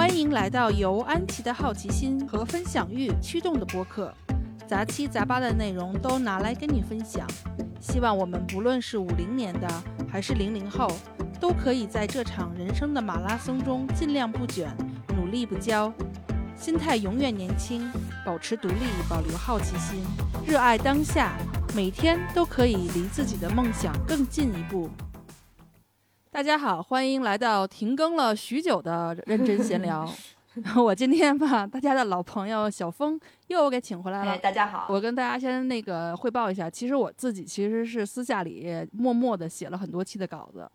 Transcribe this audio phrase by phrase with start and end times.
[0.00, 4.10] 欢迎来到由安琪的好奇心和分享欲驱动的播客，
[4.66, 7.28] 杂七杂八的内容都拿来跟你分享。
[7.82, 9.68] 希望我们不论是五零年的
[10.10, 10.90] 还是零零后，
[11.38, 14.74] 都可以在这场人生的马拉松中尽量不卷，
[15.14, 15.92] 努力不骄，
[16.56, 17.86] 心态永远年轻，
[18.24, 18.76] 保持独立，
[19.06, 20.02] 保留好奇心，
[20.46, 21.36] 热爱当下，
[21.76, 24.88] 每天都可以离自己的梦想更进一步。
[26.32, 30.08] 大家好，欢迎来到停更了许久的认真闲聊。
[30.80, 34.30] 我今天把大家的老朋友小峰又给请回来了。
[34.32, 34.86] 哎，大家好。
[34.88, 40.70] 我跟大家先那个汇报一下，其实我自己其实是私下里默默的写了很多期的稿子，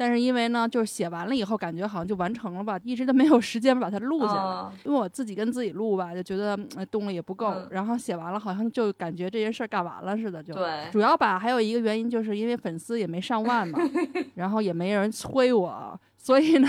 [0.00, 4.40] 但是因为呢，就是写完了以后感觉好像就完成了吧，一直都没有时间把它录下来。
[4.40, 10.54] 哦因为我自己跟自己录吧，就觉得呃动力也不够，嗯然后写完了好像就感觉这件事儿干完了似的，就。
[10.54, 13.80] 对，主要吧，还有一个原因就是因为粉丝也没上万嘛，
[14.36, 16.68] 然后也没人催我，所以呢，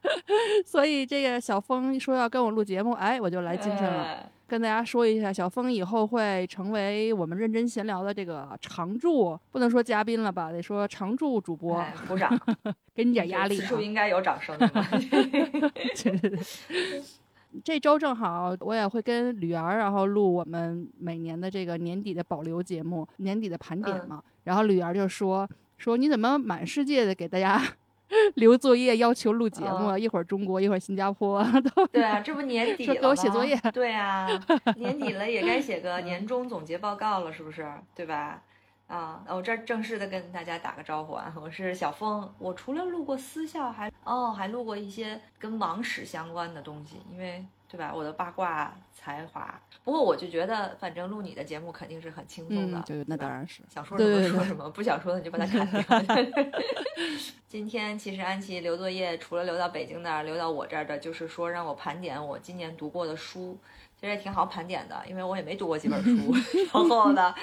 [0.64, 4.02] 所以这个小峰说要跟我录节目，哎，我就来精神了。
[4.04, 12.36] 哎跟大家说一下，小峰以后会成为我们认真闲聊的这个常驻，不能说嘉宾了吧，得说常驻主播，哎鼓掌，
[12.92, 13.60] 给你点压力、啊。
[13.60, 14.58] 此处应该有掌声。
[17.62, 24.20] 这周正好我也会跟吕儿，然后录我们每年的这个年底的保留节目，年底的盘点嘛。
[24.42, 27.62] 然后吕儿就说说你怎么满世界的给大家
[28.34, 31.42] 留作业，要求录节目，啊一会儿中国，一会儿新加坡，
[31.74, 34.26] 都对啊，这不年底了我写吗作业对啊，
[34.76, 37.66] 年底了也该写个年终总结报告了，是不是？
[37.94, 38.42] 对吧？
[38.86, 42.28] 啊，我这儿正式的跟大家打个招呼啊，我是小峰。
[42.38, 47.92] 我除了录过私校，还哦还录过一些跟王史相关的东西，因为对吧？
[47.94, 49.60] 我的八卦才华。
[49.84, 53.04] 不过我就觉得，反正录你的节目肯定是很轻松的。
[53.06, 53.62] 那当然是。
[53.68, 56.16] 想说什么说什么，不想说的你就把它砍掉。
[57.46, 63.56] 今天其实安琪留作业，除了留到北京那儿，留到我这儿的，就是说让我盘点我今年读过的书，
[63.96, 66.34] 其实也挺好盘点的，因为我也没读过几本书。
[66.74, 67.34] 然后呢，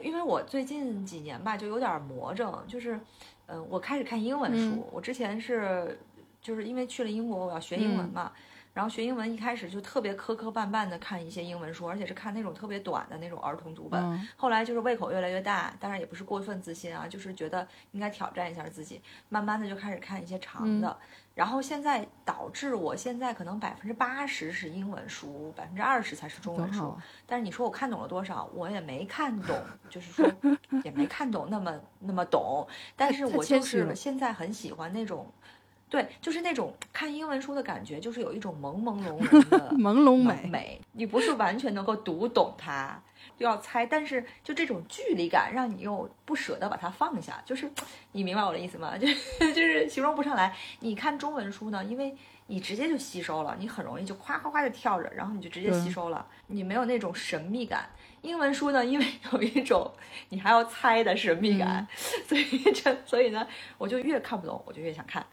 [0.00, 3.00] 因为我最近几年吧，就有点魔怔，就是，
[3.46, 4.76] 嗯、我开始看英文书。
[4.76, 5.98] 嗯我之前是，
[6.40, 8.32] 就是因为去了英国，我要学英文嗯嘛。
[8.78, 14.00] 然后学英文一开始就特别磕磕绊绊的看一些英文书，而且是看那种特别短的那种儿童读本。
[14.00, 20.96] 嗯后来就是胃口越来越大，当然也不是过分自信啊，就是觉得应该挑战一下自己，慢慢的就开始看一些长的，
[21.34, 26.96] 然后现在导致我现在可能百分之八十是英文书，百分之二十才是中文书。
[27.26, 29.56] 但是你说我看懂了多少，我也没看懂，
[29.90, 30.30] 就是说
[30.84, 32.64] 也没看懂那么那么懂，
[32.94, 35.26] 但是我就是现在很喜欢那种。
[35.90, 43.00] 对，就是那种看英文书的感觉，就是有一种朦朦胧胧的 朦胧美，美，你不是完全能够读懂它，
[43.38, 47.70] 就要猜，但是就这种距离感，让你又不舍得把它放下，就是
[48.12, 48.96] 你明白我的意思吗？
[49.00, 50.54] 就就是形容不上来。
[50.80, 52.14] 你看中文书呢，因为
[52.48, 57.88] 你直接就吸收了，你很容易就夸夸夸就跳着，然后你就直接吸收了，你没有那种神秘感。
[58.20, 59.88] 英文书呢，因为有一种
[60.30, 61.86] 你还要猜的神秘感，
[62.26, 63.46] 所以这所以呢，
[63.78, 65.24] 我就越看不懂，我就越想看，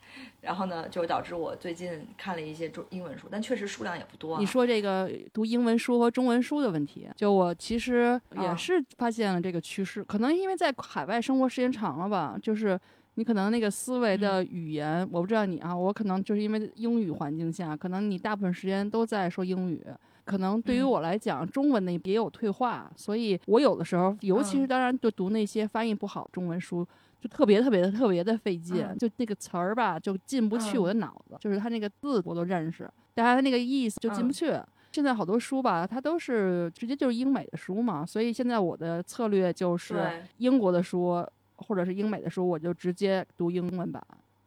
[0.45, 4.39] 然后呢，就导致我最近看了一些中英文书，但确实数量也不多、啊。
[4.39, 12.79] 你说这个读英文书和中文书的问题，就我其实也啊是发现了这个趋势，可能因为在海外生活时间长了吧，就是
[13.15, 19.83] 你可能那个思维的嗯语言，我不知道你啊，我可能就是因为英语环境下，可能你大部分时间都在说英语。
[20.25, 20.89] 可能对于嗯。
[20.89, 24.67] 我来讲，中文的也有退化，所以我有的时候，尤其是嗯。
[24.67, 26.85] 当然就读那些翻译不好中文书，
[27.21, 28.97] 就特别特别的特别的费劲，嗯。
[28.97, 34.33] 就那个词儿吧，就进不去嗯我的脑子，就是它那个字我都认识，但它那个意思就进不嗯。
[34.33, 34.59] 去。
[34.91, 41.25] 现在好多书吧，它都是直接就是英美的书嘛，所以现在我的策略就是英国的书
[41.57, 44.01] 或者是英美的书，我就直接读英文版。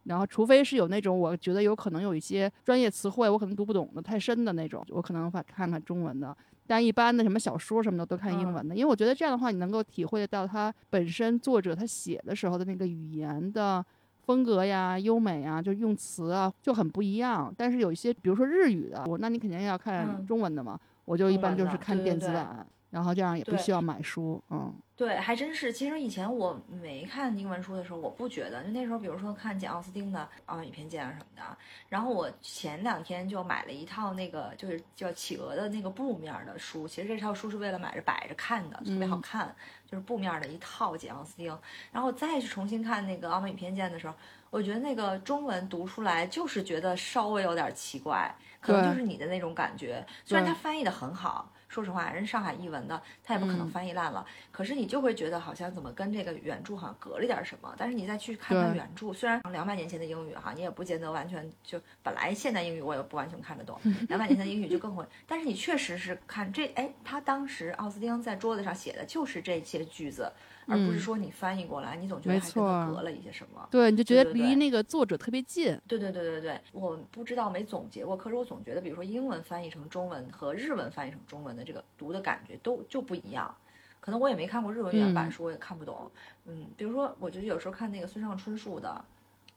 [0.09, 6.35] 然后，除非是有那种我觉得有可能有一些专业词汇我可能读不懂的太深的那种，我可能会看看中文的。
[6.67, 13.85] 但一般的什么小说什么的都看英文的，因为我觉得这样的话，你能够体会到他本身作者他写的时候的那个语言的
[14.25, 17.53] 风格呀、优美啊，就用词啊就很不一样。
[17.57, 24.73] 但是有一些，比如说日语的，我那你肯定要看嗯中文的嘛，我就一般就是看电子版，然后这样也不需要买书，嗯。
[24.99, 25.73] 对，还真是。
[25.73, 28.65] 其实以前我没看英文书的时候，我不觉得。
[28.65, 31.57] 就那时候，比如说看简奥斯汀的《傲慢与偏见》啊什么的。
[31.89, 36.89] 然后我前两天就买了一套那个就是叫企鹅的那个布面儿的书。
[36.89, 39.55] 其实这套书是为了买着摆着看的，特别好嗯看。
[39.87, 41.57] 就是布面的一套简奥斯汀，
[41.93, 44.15] 然后再去重新看那个《傲慢与偏见》的时候，
[44.51, 50.05] 我觉得那个中文读出来就是觉得稍微有点奇怪，可能就是你的那种感觉。
[50.25, 51.49] 虽然它翻译的很好。
[51.69, 54.27] 说实话，人上海译文的，他也不可能翻译烂了。
[54.51, 57.75] 可是你就会觉得好像怎么跟这个原著好像隔了点什么。
[57.77, 63.79] 但是你再去看看原著，虽然两百年前的英语哈，你也不见得完全就本来现代英语我也不完全看得懂，
[64.09, 65.05] 两百年前的英语就更会。
[65.27, 70.33] 但是你确实是看这，哎，他当时奥斯汀在桌子上写的就是这些句子。
[70.69, 73.67] 而不是说你翻译过来，你总觉得还跟他隔了一些什么？
[73.71, 75.79] 对，你就觉得离那个作者特别近。
[75.89, 83.55] 对对对对对，我不知道没总结过，可是我总觉得，比如说英文翻译成中文和日文翻译成中文的这个读的感觉都就不一样。
[84.01, 86.11] 可能我也没看过日文原版书，我也看不懂。
[86.47, 89.05] 嗯，比如说，我觉得有时候看那个村上春树的。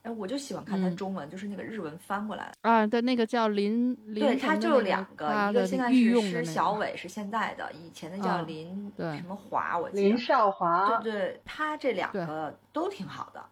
[0.02, 2.84] 哎，我就喜欢看他中文，就是那个日文翻过来啊。
[2.84, 11.00] 对，那个叫林林，对，他就两个，一个现在是施小伟，是现在的，以前的叫林什么华，我记得林少华。
[11.00, 13.44] 对对，他这两个都挺好的，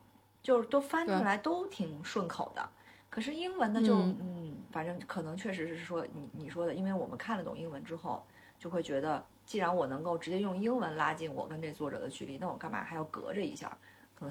[0.43, 2.69] 就是都翻出来都挺顺口的。
[3.09, 8.25] 可是英文的就嗯，反正可能确实是说你你说的，因为我们看得懂英文之后，
[8.59, 13.71] 就会觉得，既然我能够直接用英文拉近我跟这作者的距离，那我干嘛还要隔着一下？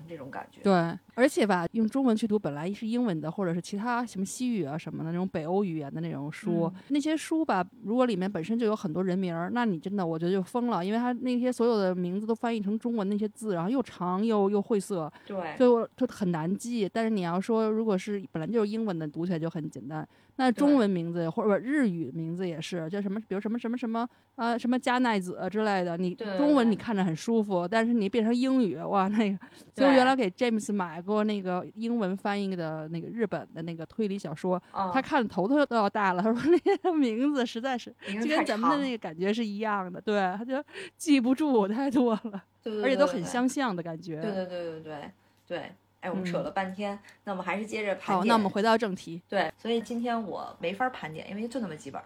[0.07, 0.73] 这种感觉，对，
[1.15, 16.89] 而且吧，用中文去读本来是英文的，或者是其他什么西语啊什么的那种北欧语言的那种书，那些书吧，如果里面本身就有很多人名儿，那你真的我觉得就疯了，因为它那些所有的名字都翻译成中文那些字，然后又长又又晦涩，对，就就很难记。
[16.91, 20.07] 但是你要说如果是本来就是英文的，读起来就很简单。
[20.39, 29.37] 那中文名字或者日语名字也是叫什么，比如什么什么什么啊，什么加奈子之类的，你中文你看着很舒服，但是你变成英语，哇，那个，
[29.75, 34.57] 所以我原来给 James 买过那个英文翻译的那个日本的那个推理小说，
[34.93, 37.93] 他看的头头都要大了，他说那些名字实在是
[38.23, 40.63] 就跟咱们的那个感觉是一样的，对，他就
[40.95, 42.41] 记不住太多了，
[42.81, 45.11] 而且都很相像的感觉，对对对对对
[45.49, 45.71] 对。
[46.01, 48.17] 哎，我们扯了半天，那我们还是接着盘点。
[48.19, 49.21] 好，那我们回到正题。
[49.27, 52.01] 对，所以今天我没法盘点，因为就那么几本。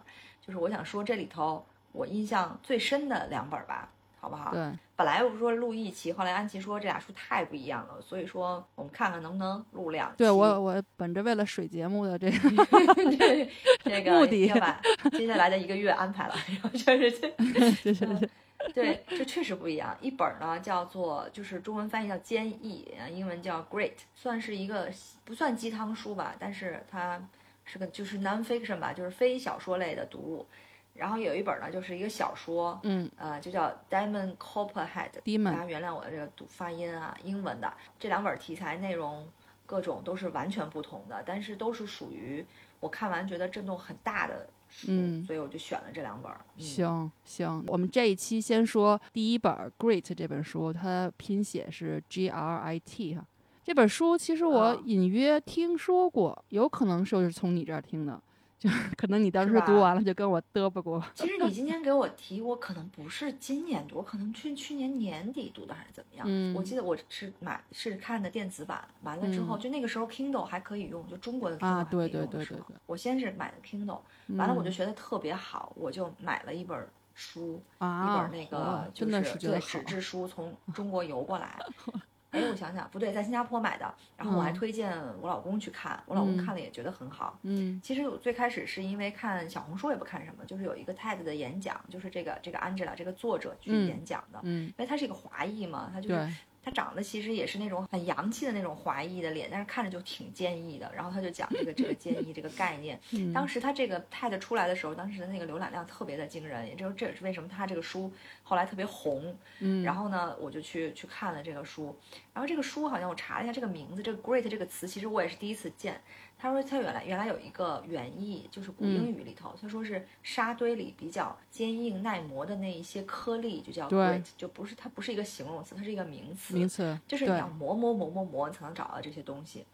[0.46, 4.52] 就是我想说这里头我印象最深的两本吧，好不好？
[4.52, 4.72] 对。
[4.96, 10.18] 本来我不说录一期，后来安琪说这俩书太不一样了，所以说我们看看能不能录两期。
[10.18, 12.38] 对我，我本着为了水节目的这个
[13.84, 14.80] 这个目的，要把
[15.12, 18.30] 接下来的一个月安排了，然后就是 这，对对
[18.74, 19.04] 对。
[19.08, 19.96] 这确实不一样。
[20.00, 24.90] 一本呢叫做，就是中文翻译叫《坚毅》，英文叫《Great》，算是一个
[25.26, 27.22] 不算鸡汤书吧，但是它
[27.66, 30.46] 是个就是 nonfiction 吧，就是非小说类的读物。
[30.94, 35.10] 然后有一本呢，就是一个小说，嗯，呃，就叫《Diamond Copperhead》，
[35.44, 37.74] 大家原谅我的这个读发音啊，英文的。
[38.00, 39.28] 这两本题材内容
[39.66, 42.46] 各种都是完全不同的，但是都是属于
[42.80, 44.48] 我看完觉得震动很大的。
[44.88, 46.32] 嗯，所以我就选了这两本。
[46.58, 53.26] 行行，我们这一期先说第一本《Great》这本书，它拼写是 G R I T 哈。
[53.64, 58.22] 这本书其实我隐约听说过，有可能就是从你这儿听的。
[58.64, 61.04] 就可能你当时读完了就跟我嘚啵过。
[61.14, 66.26] 其实你今天给我提，我可能不是今年读，我可能去去年年底读的还是怎么样？
[66.30, 72.76] 嗯，我记得我是买是看的电子版，完了之后就那个时候 Kindle 还可以用，就中国的 Kindle 啊，对对对对对。
[72.86, 74.00] 我先是买的 Kindle，
[74.38, 81.60] 完了我就觉得特别好，我就买了一本书，一本那个就是对纸质书从中国邮过来。
[82.34, 84.92] 哎，我想想，不对，在新加坡买的，然后我还推荐
[85.22, 87.40] 我老公去看，我老公看了也觉得很好。
[87.44, 96.30] 嗯，其实我最开始是因为看小红书也不看什么，就是有一个 TED 的演讲，就是这个这个 Angela 这个作者去演讲的，嗯，因为他是一个华裔嘛，他就是。
[96.64, 100.90] 他长得其实也是那种很洋气的那种华裔的脸，但是看着就挺坚毅的。
[100.96, 102.98] 然后他就讲这个这个坚毅这个概念。
[103.34, 108.12] 当时他这个 TED 出来的时候，当时的那个浏览量特别的惊人，也就是这也是为什么他这个书
[108.44, 109.38] 后来特别红。
[109.60, 111.96] 嗯，然后呢，我就去去看了这个书。
[112.34, 116.02] 然后这个书好像我查了一下，这个名字这个 Great 这个词，其实我也是第一次见。
[116.44, 126.54] 他说他原来原来有一个原意，就是古英语里头，他说是沙堆里比较坚硬耐磨的那一些颗粒，就叫 great，就不是它不是一个形容词，它是一个名词。
[126.56, 129.66] 名词就是你要磨磨磨磨磨你才能找到这些东西。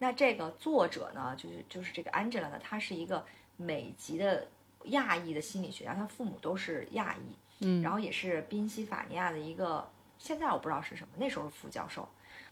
[0.00, 3.24] 那这个作者呢，就是就是这个 Angela 呢，他是一个
[3.56, 4.48] 美籍的
[4.84, 12.06] 亚裔的心理学家，他父母都是亚裔，嗯，然后也是宾夕法尼亚的一个，现在我不知道是什么，那时候是副教授。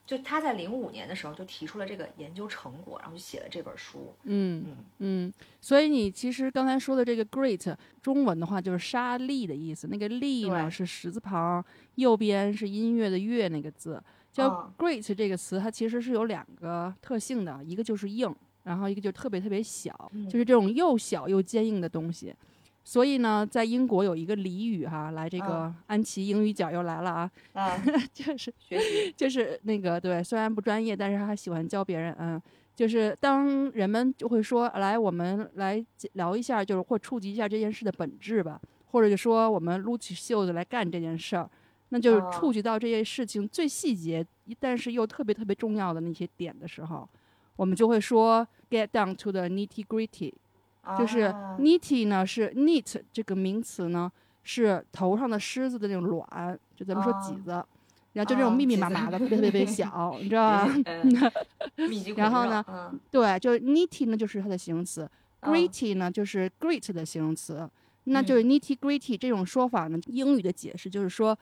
[0.06, 4.14] 就他在零五年的时候就提出了这个研究成果，然后就写了这本书。
[4.22, 11.64] 嗯嗯嗯，所以你其实刚才说的这个 “great” 中文的话就是沙粒的意思，那个“粒”呢是石字旁，
[11.96, 14.00] 右边是音乐的“乐”那个字。
[14.32, 18.32] 叫 “great” 这个词，它其实是有两个特性的，一个就是硬，
[18.64, 22.34] 然后一个就特别特别小，就是这种又小又坚硬的东西。
[22.88, 27.76] 所以呢，在英国有一个俚语哈，来这个安琪英语角又来了啊，啊，
[28.14, 32.40] 就是学习， 就是那个对，虽然不专业，但是他喜欢教别人，嗯，
[32.76, 38.60] 就是当人们就会说，来我们来聊一下，就是或触及一下这件事的本质吧，
[38.92, 41.50] 或者就说我们撸起袖子来干这件事儿，
[41.88, 42.30] 那就是哦。
[42.32, 44.24] 触及到这件事情最细节，
[44.60, 47.08] 但是又特别特别重要的那些点的时候，
[47.56, 50.32] 我们就会说 get down to the nitty gritty。
[50.94, 54.10] 就是啊 nitty 呢是 neat 这个名词呢
[54.42, 57.16] 是头上的虱子的那种卵，就咱们说哦。
[57.20, 57.50] 杞子，
[58.12, 60.72] 然后就这种哦密密麻麻的，特别特别小， 你知道吧？
[62.16, 63.00] 然后呢嗯。
[63.10, 65.08] 对，就是 nitty 呢就是它的形容词
[65.40, 67.68] 嗯，gritty 呢就是 great 的形容词，
[68.04, 71.36] 那就是 nitty gritty 这种说法呢，英语的解释就是说。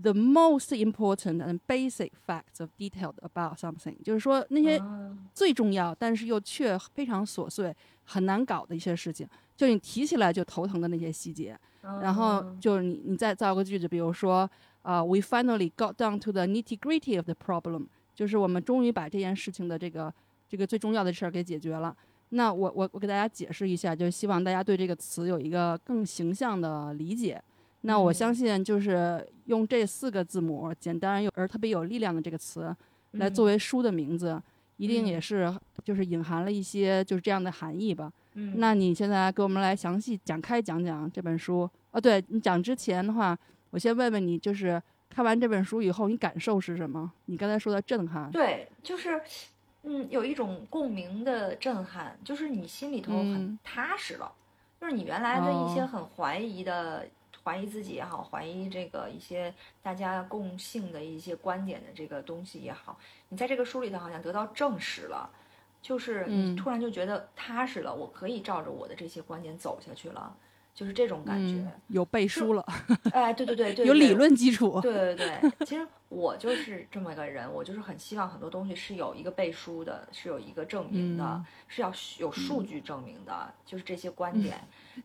[0.00, 7.74] The most important and basic facts of detail about something，就是说那些嗯最重要，但是又却非常琐碎、
[8.04, 9.26] 很难搞的一些事情，
[9.56, 11.58] 就你提起来就头疼的那些细节。
[12.00, 14.48] 然后嗯就是你你再造个句子，比如说
[14.82, 20.14] 啊、w e finally got down to the nitty gritty of the problem，就是我们终于把这件事情的这个
[20.48, 21.96] 这个最重要的事儿给解决了。
[22.28, 27.42] 那我我我给大家解释一下，就是希望大家对这个词有一个更形象的理解。
[27.82, 28.14] 那我嗯。
[28.14, 32.74] 相信，就是用这四个字母简单又而特别有力量的这个词，
[33.12, 34.40] 来作为书的名字，
[34.76, 35.52] 一定也是
[35.84, 38.12] 就是隐含了一些就是这样的含义吧。
[38.34, 38.54] 嗯。
[38.56, 41.68] 那你现在给我们来详细展开讲讲这本书。
[41.90, 43.36] 哦，对你讲之前的话，
[43.70, 47.10] 我先问问你，就是看完这本书以后，你感受是什么？
[47.26, 49.18] 你刚才说的震撼，对，就是，
[49.84, 53.58] 嗯，有一种共鸣的震撼，就是你心里头很嗯。
[53.64, 54.30] 踏实了，
[54.78, 55.86] 就是你原来的一些哦。
[55.86, 57.08] 很怀疑的，
[57.44, 65.30] 怀疑自己也好，怀疑这个一些大家共性的一些观点的这个东西也好，你在这个书里头好像得到证实了，
[65.80, 66.56] 就是你嗯。
[66.56, 70.36] 突然就觉得踏实了，我可以照着我的这些观点走下去了，
[70.78, 71.54] 就是这种感觉。
[71.54, 72.64] 嗯，有背书了，
[73.10, 74.80] 哎，对对对对，有理论基础。
[74.80, 84.56] 对对对，其实我就是这么一个人，我就是很希望很多东西是有一个背书的，是有一个证明的，嗯是要有数据证明的，就是这些观点。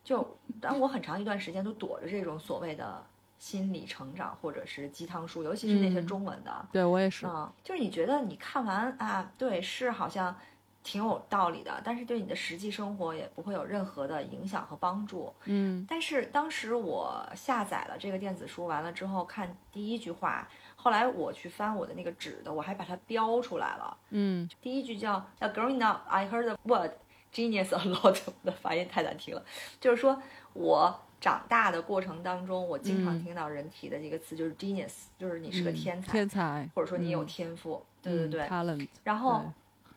[0.04, 0.24] 就
[0.60, 3.04] 但我很长一段时间都躲着这种所谓的
[3.40, 10.36] 心理成长或者是鸡汤书，尤其是那些嗯中文的，对我也是，嗯，就是你觉得你看完啊，对，是好像
[10.84, 15.32] 挺有道理的，但是对你的实际生活也不会有任何的影响和帮助。
[15.46, 23.96] 嗯但是当时我下载了这个电子书，完了之后看第一句话，后来我去翻我的那个纸的，我还把它标出来了。
[24.10, 26.90] 嗯第一句叫 "A growing up, I heard the word
[27.32, 29.42] genius a lot"， 我的发音太难听了，
[29.80, 30.22] 就是说
[30.52, 37.82] 我长大的过程当中，我经常嗯听到人提的一个词就是 genius，就是你是个嗯天才，天才，或者说你有嗯天赋。
[38.02, 38.88] 对对嗯对。
[39.02, 39.50] 然后对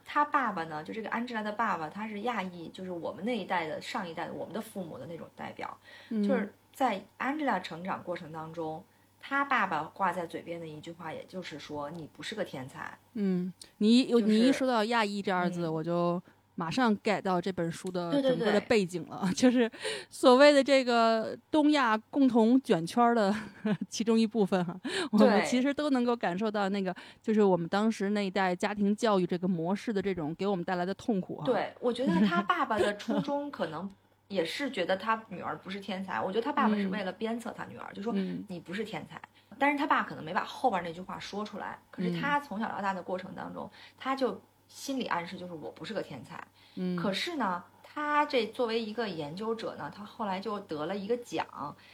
[0.10, 5.78] 他爸爸呢，就这个 Angela 的爸爸，他是亚裔，就是我们那一代的上一代的我们的父母的那种代表。
[6.10, 8.82] 嗯就是在 Angela 成长过程当中，
[9.20, 12.98] 他爸爸挂在嘴边的一句话，也就是说你不是个天才。
[13.16, 16.24] 嗯，你一有就你一说到亚裔这二字，嗯我就
[16.60, 19.72] 马上 get 到这本书的整个的背景了，就是
[20.10, 23.34] 所谓的这个东亚共同卷圈儿的
[23.88, 24.76] 其中一部分哈。
[25.12, 33.88] 我们其实都能够感受到那个，就是我们当时那一代家庭教育这个模式的这种给我们带来的痛苦哈。，对，我觉得他爸爸的初 衷可能
[34.28, 36.20] 也是觉得他女儿不是天才。
[36.20, 39.22] 我觉得他爸爸是嗯为了鞭策他女儿，就说嗯你不是天才。
[39.60, 46.46] 但是他爸可能没把后边那句话说出来，可是嗯他从小到大的过程当中，他就心理暗示就是我不是个天才。
[46.76, 51.46] 嗯，可是呢，他这作为一个研究者呢，他后来就得了一个奖，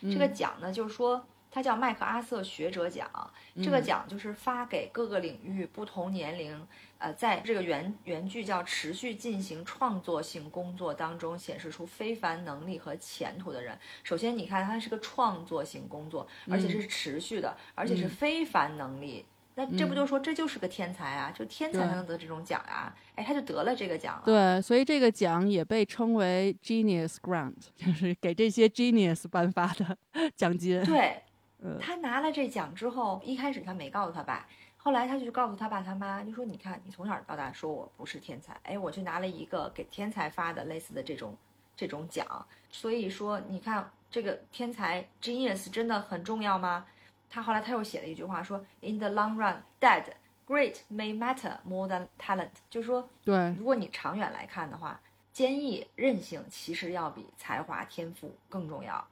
[0.01, 1.25] 这个嗯奖呢就是说。
[1.55, 3.07] 它叫麦克阿瑟学者奖，
[3.57, 13.77] 这个嗯奖就是发给各个领域、不同年龄，呃，在这个原原句叫持续进行创作性工作当中显示出非凡能力和前途的人。
[14.03, 19.23] 首先，你看他是个创作性工作，而且是持续的，而且是嗯非凡能力。
[19.55, 21.31] 那这不就说这就是个天才啊？
[21.31, 22.91] 就天才才能得这种奖啊！
[23.15, 24.23] 哎，他就得了这个奖了。
[24.25, 29.95] 对，所以这个奖也被称为 Genius Grant， 就是给这些 genius 颁发的
[30.35, 30.83] 奖金。
[30.83, 31.21] 对，
[31.61, 41.37] 呃他拿了这奖之后，一开始他没告诉他爸，后来他就告诉他爸他妈，就说：“你看，你从小到大说我不是天才，哎，我就拿了一个给天才发的类似的这种
[41.75, 42.25] 这种奖，
[42.71, 46.85] 所以说你看这个天才 genius 真的很重要吗？”
[47.33, 50.03] 他后来他又写了一句话说：“In the long run, dead
[50.45, 59.03] great may matter more than talent。”就是说，对，如果你长远来看的话，坚毅韧性其实要比才华天赋更重要。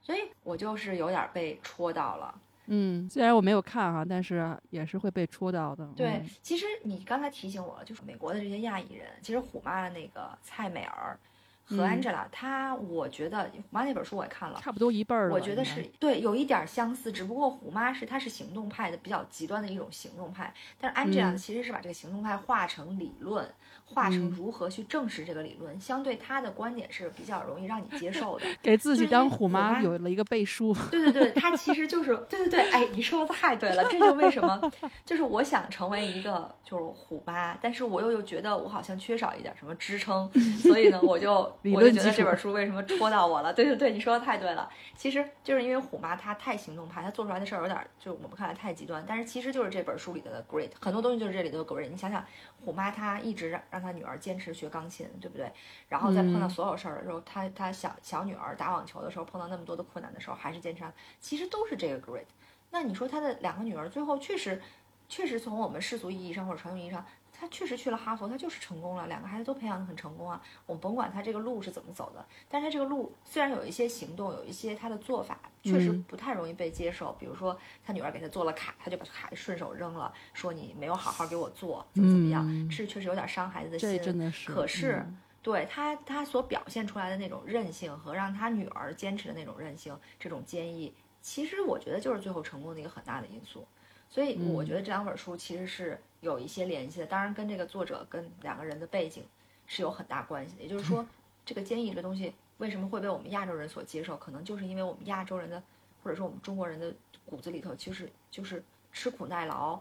[0.00, 2.40] 所以我就是有点被戳到了。
[2.66, 5.84] 嗯，虽然我没有看哈、但是也是会被戳到的。
[5.96, 11.18] 对嗯，其实你刚才提醒我了，就是美国的这些亚裔人，其实虎妈的那个蔡美儿，
[11.64, 15.34] 和 Angela，她我觉得虎妈那本书我也看了，差不多一辈儿了。
[15.34, 23.46] 我觉得是对，有一点相似，只不过虎妈是她是行动派的比较极端的一种行动派，但是 Angela 其实是把这个行动派化成理论。
[23.86, 28.46] 化成如何去证实这个理论，相对她的观点是比较容易让你接受的。
[28.62, 30.74] 给自己当虎妈有了一个背书。
[30.90, 34.58] 对对对，她其实就是对对对，哎，你说的太对了，这就为什么，
[35.04, 40.28] 就是我想成为一个就是虎妈，但是我又又觉得我好像缺少一点什么支撑，
[40.62, 43.52] 所以呢，我就我就觉得这本书为什么戳到我了。
[43.52, 51.88] 对 对对，你说的太对了，其实就是因为虎妈她太行动派，她做出来的事儿有点就我们看来太极端，但是其实就是这本书里的 great，很多东西就是这里的 great。
[51.90, 52.24] 你想想，
[52.64, 54.54] 虎妈她一直让让她女儿坚持。
[54.54, 55.50] 学钢琴，对不对？
[55.88, 60.84] 然后在碰到所有事儿的时候，她她小小女儿打网球的时候，碰到那么多的困难的时候，还是坚持。
[61.18, 62.26] 其实都是这个 great。
[62.70, 64.62] 那你说她的两个女儿最后确实，
[65.08, 67.04] 确实从我们世俗意义上或者传统意义上，
[67.36, 69.08] 他确实去了哈佛，他就是成功了。
[69.08, 70.40] 两个孩子都培养的很成功啊。
[70.66, 77.12] 我们甭管他这个路是怎么走的，但是他这个路虽然有一些行动，有一些他的做法确实不太容易被接受。
[77.18, 84.00] 比如说他女儿给他做了卡，他就把卡顺手扔了，说你没有好好给我做，怎么怎么样，是确实有点伤孩子的心。
[84.00, 84.52] 真的是。
[84.52, 85.04] 可是，
[85.42, 93.66] 对他他所表现出来的那种韧性和让他女儿坚持的那种韧性，这种坚毅，其实我觉得就是最后成功的一个很大的因素。
[94.08, 99.22] 所以我觉得这两本书其实是有一些联系的，当然跟这个作者跟两个人的背景
[99.66, 100.62] 是有很大关系的。
[100.62, 101.06] 也就是说，
[101.44, 105.62] 这个坚毅这个东西为什么会被我们亚洲人所接受，可能就是因为我们亚洲人的，
[106.02, 106.92] 或者说我们中国人的
[107.26, 109.78] 骨子里头，其实就是吃苦耐劳，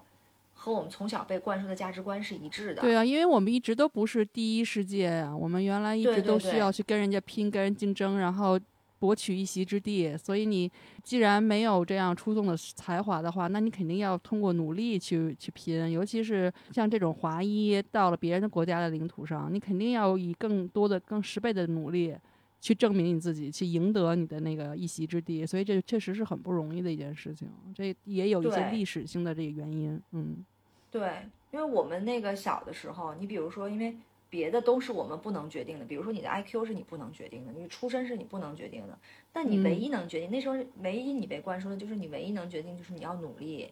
[0.54, 2.82] 和我们从小被灌输的价值观是一致的。
[2.82, 8.60] 对啊，因为我们一直都不是第一世界啊，我们原来一直都需要去跟人家拼、跟人竞争，然后。
[9.04, 10.72] 博取一席之地，所以你
[11.04, 15.92] 既然没有这样出众的才华的话，那你肯定要通过努力去去拼。
[15.92, 22.16] 尤其是像这种华裔到了别人的国家的领土上，你肯定要以更多的、更十倍的努力
[22.62, 25.46] 去证明你自己，去赢得你的那个一席之地。
[25.46, 27.50] 所以这确实是很不容易的一件事情。
[27.76, 30.02] 这也有一些历史性的这个原因。
[30.14, 30.38] 嗯，
[30.90, 33.98] 对，因为我们那个小的时候，你比如说，因为。
[34.34, 38.98] 别的都是我们不能决定的，比如说你的 IQ 是你不能决定的，你出身是你不能决定的，
[39.32, 43.72] 但你唯一能决定，那时候唯一你被灌输的就是你唯一能决定就是你要努力，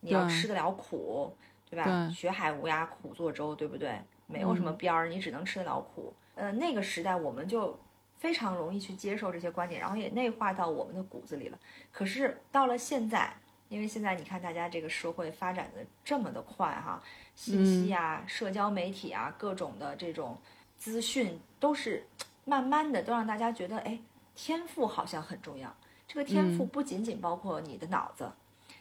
[0.00, 1.32] 你要吃得了苦，
[1.70, 1.84] 对吧？
[2.12, 4.00] 学海无涯苦作舟，对不对？
[4.26, 6.12] 没有什么边儿，你只能吃得了苦。
[6.34, 7.78] 呃，那个时代我们就
[8.16, 11.58] 非常容易去接受这些观点，然后也内化到我们的骨子里了。
[11.92, 13.32] 可是到了现在，
[13.70, 17.02] 因为现在你看大家这个社会发展的这么的快哈。
[17.36, 20.36] 信息啊，社交媒体啊，各种的这种
[20.76, 22.04] 资讯都是
[22.44, 23.98] 慢慢的都让大家觉得，哎，
[24.34, 25.74] 天赋好像很重要。
[26.06, 28.30] 这个天赋不仅仅包括你的脑子，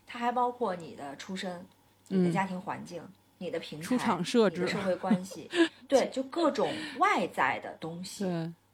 [0.05, 1.65] 它还包括你的出身、
[2.09, 3.01] 你的家庭环境、
[3.37, 5.49] 你的平台、出场设置、社会关系，
[5.87, 8.25] 对，就各种外在的东西。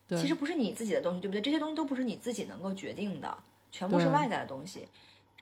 [0.08, 1.41] 对，其实不是你自己的东西，对不对？
[1.41, 3.38] 这些东西都不是你自己能够决定的，
[3.71, 4.88] 全部是外在的东西。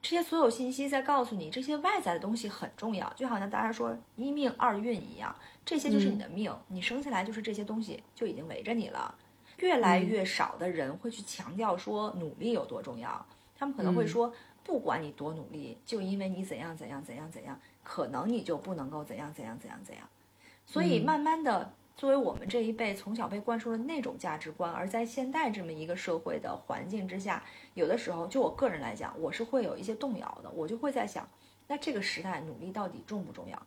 [0.03, 5.33] 这些所有信息在告诉你，这些外在的东西很重要，就好像大家说一命二运一样，
[5.65, 9.15] 这些就是你的命，你生下来就是这些东西就已经围着你了。
[9.59, 20.05] 越来越少的人会去强调说努力有多重要，他们可能会说，不管你多努力，就因为你怎样怎样怎样怎样，可能你就不能够怎样怎样怎样怎样。
[20.65, 21.73] 所以慢慢的。
[21.95, 27.43] 作为我们这一辈从小被灌输了那种价值观，而在现代这么一个社会的环境之下，
[27.75, 30.49] 有的时候就我个人来讲，我是会有一些动摇的。
[30.49, 31.27] 我就会在想，
[31.67, 33.61] 那这个时代努力到底重不重要？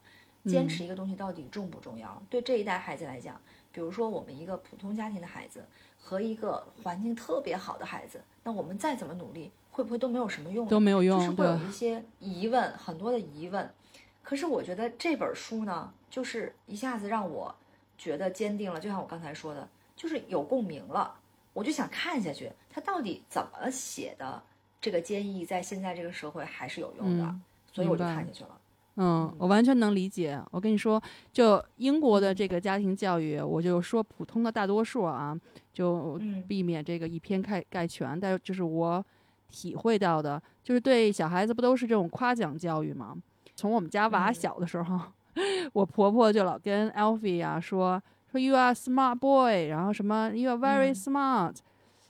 [0.45, 2.21] 坚持一个东西到底重不重要？
[2.29, 3.41] 对这一代孩子来讲，
[3.73, 5.65] 比如说我们一个普通家庭的孩子
[5.99, 10.67] 和一个环境特别好的孩子，那我们再怎么努力，会不会都没有什么用？
[10.69, 13.73] 都没有用，就是会有一些疑问，很多的疑问。
[14.23, 17.55] 可是我觉得这本书呢，就是一下子让我。
[17.97, 21.15] 觉得坚定了，就像我刚才说的，就是有共鸣了，
[21.53, 24.43] 我就想看下去，他到底怎么写的？
[24.79, 27.35] 这个坚毅在现在这个社会还是有用的，
[27.73, 28.61] 所以我就看下去了。
[28.97, 30.41] 嗯，我完全能理解。
[30.51, 35.37] 我跟你说，就英国的这个家庭教育，我就说普通的大多数啊，
[35.73, 38.19] 就避免这个以偏概概全。
[38.21, 39.05] 但就是我
[39.49, 43.17] 体会到的，就是对小孩子不都是这种夸奖教育吗？
[43.55, 45.01] 从我们家娃小的时候。
[45.72, 51.57] 我婆婆就老跟 Alfie 啊说说 You are smart boy，然后什么 You are very smart，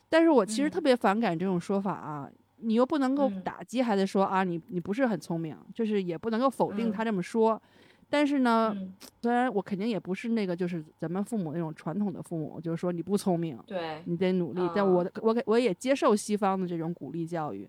[0.08, 7.60] 但是我其实特别反感这种说法啊，你又不能够打击孩子说啊你你不是很聪明，就是也不能够否定他这么说，
[8.08, 8.74] 但是呢，
[9.20, 17.68] 虽然我肯定也不是那个就是咱们父母那种传统的父母，就是说你不聪明，对你得努力，但我我我也接受西方的这种鼓励教育，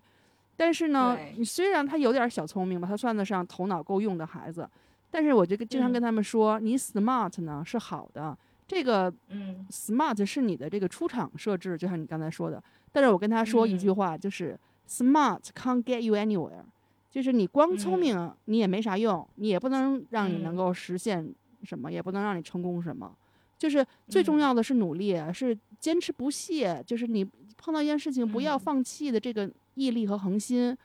[0.56, 4.68] 但是呢，你虽然他有点小聪明吧，他算得上头脑够用的孩子。
[5.10, 9.66] 但是我就经常跟他们说，你 smart 呢是好的，这个嗯。
[9.70, 12.62] smart 是你的这个出厂设置，就像你刚才说的。
[12.92, 13.90] 但是我跟他说一句嗯。
[13.90, 16.64] 话，就是 smart can't get you anywhere，
[17.10, 18.00] 就是你光聪嗯。
[18.00, 20.56] 明你也没啥用，你也不能让你能嗯。
[20.56, 23.14] 够实现什么，也不能让你成功什么。
[23.58, 24.40] 就是最重嗯。
[24.40, 27.24] 要的是努力，是坚持不懈，就是你
[27.56, 28.58] 碰到一件事情不要嗯。
[28.58, 30.76] 放弃的这个毅力和恒心。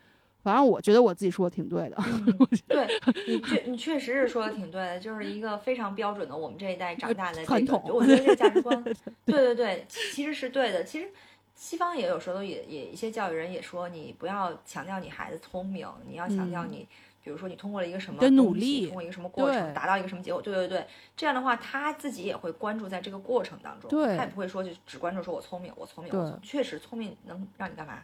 [0.43, 1.95] 反正我觉得我自己说的挺对的。
[2.05, 2.87] 嗯， 对
[3.25, 8.83] 你确你确实是说的挺对的，就是一个非常标准的我们这一代长大的这个，传统我觉得这个价值观，
[9.25, 10.83] 对对对，其实是对的。
[10.83, 11.09] 其实
[11.55, 16.87] 西方也有时候也也一些教育人也说，你不要强调你孩子聪明，你要强调嗯你，
[17.23, 28.03] 比如说你通过了一个什么的努力通过一个什么过程达到一个什么结果，对对对，这样的话他自己也会关注在这个过程当中，对他也不会说就只关注说我聪明，我聪明，我聪明确实聪明能让你干嘛，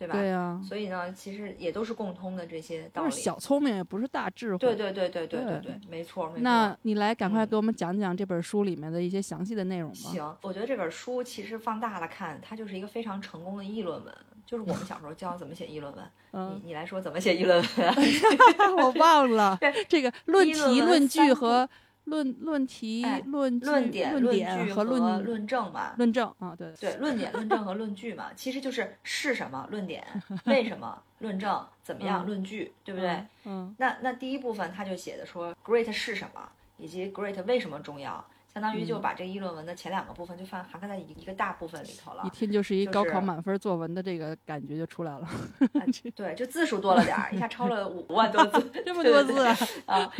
[0.00, 0.58] 对吧？
[0.66, 3.10] 所以呢，其实也都是共通的这些道理。
[3.10, 4.58] 小聪明也不是大智慧。
[4.58, 6.32] 对对对对对对对，没错。
[6.38, 9.96] 那你来赶快给我们讲讲这本书里面的一些详细的内容吧。
[9.96, 14.14] 行，我觉得这本书其实放大了看，它就是一个非常成功的议论文。
[14.46, 16.04] 就是我们小时候教怎么写议论文。
[16.32, 17.94] 嗯，你来说怎么写议论文？
[18.82, 21.68] 我忘了 这个论题、论据和。
[22.04, 25.92] 论论题哎、论、论点、论据和和论论证嘛。
[25.96, 30.04] 论证啊，对对，论点、论证和论据嘛，其实就是是什么论点，
[30.46, 33.24] 为什么论证，怎么样嗯论据，对不对？？
[33.44, 42.30] 嗯那那第一部分他就写的说 great 是什么，以及 great 为什么重要，相当于就嗯把这个议论文的前两个部分就放涵盖在一个大部分里头了一。
[42.30, 45.28] 听就是一高考满分作文的这个感觉就出来了，
[45.74, 45.86] 哎
[46.16, 49.44] 对，就字数多了点儿，一下超了五万多字， 这么多字
[49.86, 50.10] 啊，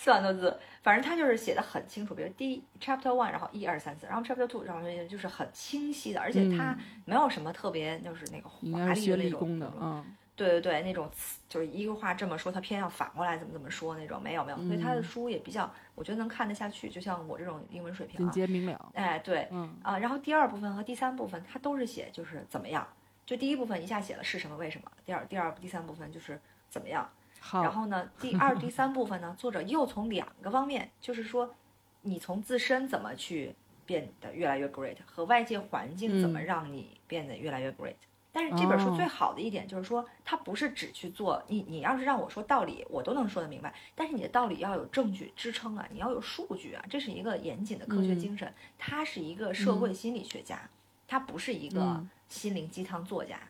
[0.00, 10.06] 四万多字，反正他就是写的很清楚，比如第一 chapter one，然后一二三四，然后 chapter two，然后就是很清晰的，而且他没有什么特别就是那个华丽的那种工的那种啊。
[10.34, 18.92] 对对对，那种词就是一个话这么说，他偏要反过来怎么怎么说那种，没有没有，所以他的嗯书也比较，我觉得能看得下去，就像我这种英文水平简啊，洁明了。
[18.94, 19.46] 哎对。
[19.50, 19.76] 嗯。
[19.82, 22.88] 啊，然后第二部分和第三部分他都是写就是怎么样，
[23.26, 27.06] 就第一部分一下写了是什么为什么，第二第二第三部分就是怎么样，
[27.52, 31.54] 然，后呢，第二、第三部分呢，作者又从两个方面，就是说，
[32.02, 33.54] 你从自身怎么去
[33.86, 37.94] 变得越来越 great，和外界环境怎么嗯让你变得越来越 great。
[38.32, 43.74] 但是这本书哦最好的一点就是说，它不是只去做你，你要是让我说道理，我都能说得明白。
[43.96, 48.54] 但是你的道理要有证据支撑啊，你要有数据啊，这是一个严谨的科学嗯精神。
[48.78, 50.70] 他是一个社会心理学家，
[51.08, 53.40] 他不是一个嗯心灵鸡汤作家。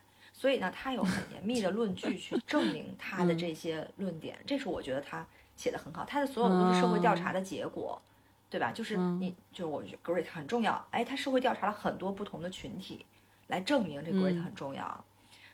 [0.40, 6.02] 所以呢，他有很严密的论据去 证明他的嗯这些论点，这是我觉得他写的很好。
[6.02, 8.00] 他的所有的都是社会调查的结果，
[8.48, 8.72] 对吧？
[8.72, 10.82] 就是嗯你，就是我觉得 great 很重要。
[10.92, 13.04] 哎，他社会调查了很多不同的群体，
[13.48, 15.04] 来证明这 great 嗯很重要。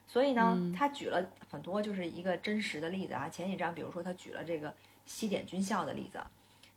[0.07, 3.29] 所以呢，嗯他举了很多就是一个真实的例子啊。
[3.29, 4.73] 前几章，比如说他举了这个
[5.05, 6.23] 西点军校的例子，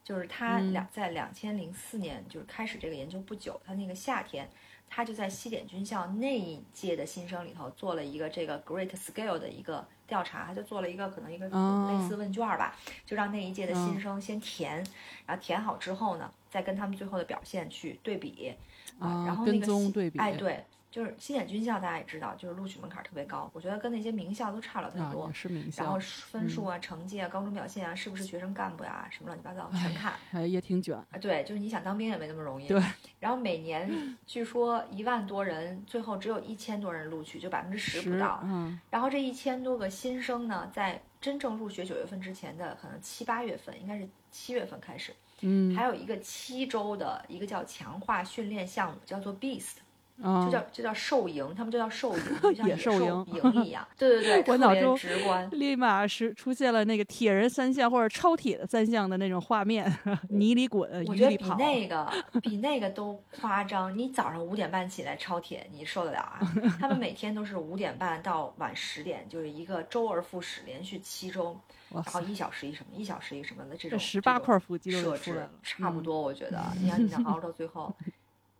[0.04, 4.50] 就是他嗯两在两千零四年就是开始这个研究不久，他那个夏天，
[4.90, 12.76] 他就在西点军校那一届的新生里头做了一个这个 Great Scale 的一个调查，他就做了一个可能一个哦类似问卷儿吧，
[13.06, 14.84] 就让那一届的新嗯生先填，
[15.26, 18.54] 然后填好之后呢，再跟他们最后的表现去对比
[18.98, 20.64] 啊，然后那个西踪对比哎对。
[20.92, 25.28] 就是西点军校，大家也知道，就是录取门槛特别高，我觉得跟那些名校都差了很啊，多。
[25.28, 30.14] 也是名校然后，分数啊、成绩啊、高中表现啊，是不是学生干部呀、什么乱七八糟全看。
[30.32, 30.96] 哎，也挺卷。
[30.98, 32.68] 啊，对，就是你想当兵也没那么容易。
[32.68, 32.82] 对。
[33.20, 33.90] 然后每年
[34.26, 38.40] 据说一万多人，最后只有一千多人录取，就百分之十不到。
[38.44, 49.89] 嗯然后这一千多个新生呢，在真正入学九月份之前的可能七八月份，应该是七月份开始，嗯，还有一个七周的一个叫强化训练项目，叫做 Beast，啊
[50.22, 53.88] 就叫就叫兽营，他们就叫兽营，就像 野野兽兽营营一样。
[53.98, 55.48] 对对对， 我特别脑中直观。
[55.52, 59.92] 立马是出现了那个铁人三项或者超铁的三项的那种画面，
[60.30, 61.50] 泥里滚，我觉得比。
[61.58, 63.98] 那个 比那个都夸张。
[63.98, 66.40] 你早上五点半起来超铁，你受得了啊？
[66.80, 71.58] 他们每天都是五点半到晚十点，就是一个周而复始，连续七周，
[71.92, 75.60] 然后一小时一什么，一小时一什么的这这种十八块腹肌都设置出来了，，嗯。
[75.64, 76.22] 差不多。
[76.22, 77.94] 我觉得，你看你能熬到最后。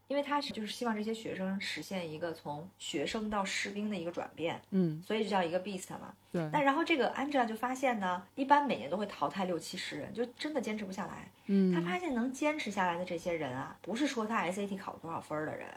[0.10, 6.12] 因为他是就是希望这些学生实现一个从学生到士兵的一个转变，嗯，所以就叫一个 beast 嘛。
[6.32, 11.32] 对，那然后这个 Angela 就发现呢，一般每年都会淘汰六七十人，就真的坚持不下来。
[11.46, 15.68] 嗯，他发现能坚持下来的这些人啊，不是说他 SAT 考多少分儿的人，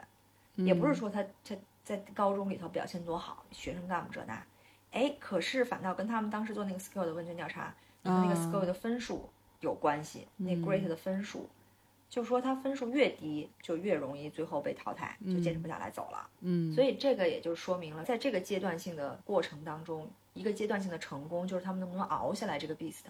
[0.55, 4.43] 嗯也不是说他他在高中里头表现多好，学生干部这那，
[4.91, 7.65] 哎，可是反倒跟他们当时做那个 skill 的问卷调查，
[8.03, 11.47] 和那个啊 skill 的分数有关系，那嗯 great 的分数。
[12.13, 16.29] 就说他分数越低，就越容易最后被淘汰，就坚持不下来走了。
[16.41, 23.05] 嗯，所以这个也就说明了，在这个阶段性的过程当中，一个阶段性的成功就是他们能不能熬下来这个 beast。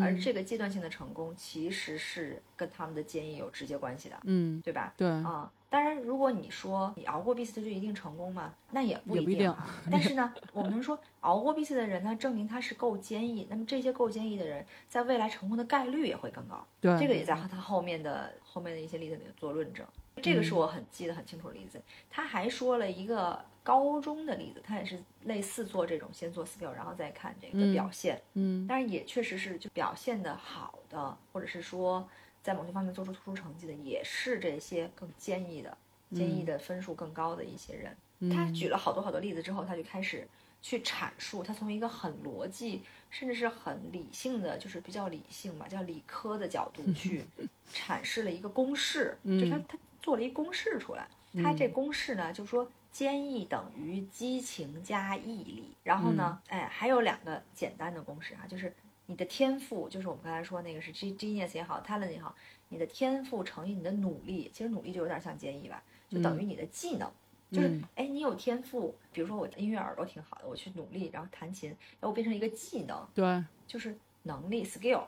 [0.00, 4.94] 而这个阶段性的成功其实是跟他们的坚毅有直接关系的，嗯，对吧？
[4.96, 5.52] 对啊。
[5.76, 8.54] 当然，如果你说你熬过 B 四就一定成功吗？
[8.70, 9.54] 那也不一定。
[9.90, 13.46] 但是呢， 我们说熬过 B 四的人呢，证明他是够坚毅。
[13.50, 16.66] 那么这些够坚毅的人，在未来成功的概率也会更高。
[16.80, 19.86] 对，这个也在他后面的后面的一些例子里做论证。
[20.22, 21.78] 这个是我很记得很清楚的例子。
[22.08, 28.18] 他还说了一个高中的例子，他也是类似做这种先做 skill，然后再看这个表现。
[28.32, 32.08] 嗯，但是也确实是就表现的好的，或者是说。
[32.46, 35.76] 在某些方面做出突出成绩的，也是这些更坚毅的、
[36.12, 37.96] 坚毅的分数更高的一些人。
[38.30, 40.28] 他举了好多好多例子之后，他就开始
[40.62, 47.24] 去阐述，他从一个很逻辑，甚至是很理性的，就是比较理性嘛，叫理科的角度去
[47.74, 49.18] 阐释了一个公式。
[49.24, 51.08] 就他他做了一公式出来，
[51.42, 55.74] 他这公式呢，就说坚毅等于激情加毅力。
[55.82, 58.72] 然后呢，哎，还有两个简单的公式啊，就是。
[59.06, 62.34] 你的天赋就是我们刚才说那个是 genius 也好，talent 也好，
[62.68, 67.08] 你的天赋乘以你的努力，其实努力就有点像建议吧，就等于你的技能，
[67.52, 75.04] 就是哎，你有天赋，比如说我音乐耳朵挺好的，我去努力，然后弹琴，哎，我变成一个技能，对，就是能力 skill，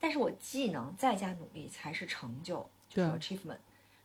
[0.00, 3.58] 但是我技能再加努力才是成就，就是 achievement，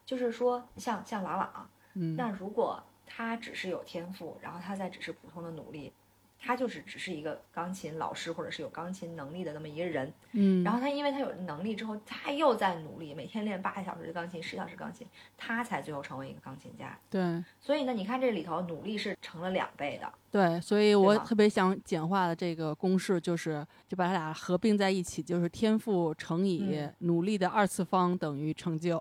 [0.06, 5.94] 就是说像像朗朗，嗯，那如果他只是有天赋，然后他再只是普通的努力。
[6.42, 15.06] 他就是只是一个钢琴老师，或者是有钢琴能力的那么一个人，嗯，然后他因为他有能力之后，他又在努力，每天练八个小时的钢琴，十小时钢琴，
[15.38, 16.98] 他才最后成为一个钢琴家。
[17.10, 20.12] 对，所以呢，你看这里头努力是成了两倍的。
[20.32, 28.98] 对，所以我特别想简化的这个公式就是，就把它俩合并在一起，就是天赋乘以努力的二次方等于成就。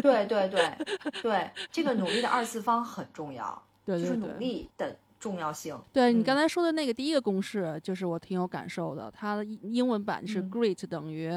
[0.00, 0.72] 对对对
[1.20, 4.96] 对，这个努力的二次方很重要，对，就是努力的。
[5.22, 9.08] 重要性，对你刚才说的那个第一个公式，就是我挺有感受的。
[9.08, 11.30] 它的英文版是 Great 等于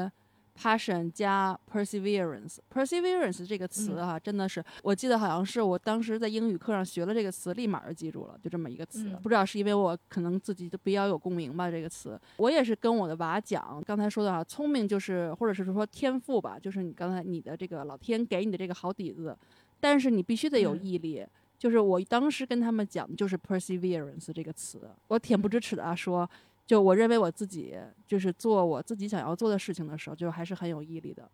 [0.60, 2.56] Passion 加 Perseverance。
[2.68, 9.08] Perseverance 这个词哈，真的是我记得好像是我当时在英语课上学了这个词，立马就记住了，就这么一个词。
[9.22, 12.20] 不知道是因为我可能自己都比较有共鸣吧，这个词。
[12.38, 19.38] 我也是跟我的娃讲，刚才说的啊，聪明就是或者是说天赋吧，就是你刚才你的这个老天给你的这个好底子，
[19.78, 21.24] 但是你必须得有毅力。
[21.58, 26.28] 就是我当时跟他们讲的就是 perseverance 这个词，我恬不知耻的啊说，
[26.66, 27.74] 就我认为我自己
[28.06, 31.28] 就是做我自己想要做的事情的时候，就还是很有毅力的。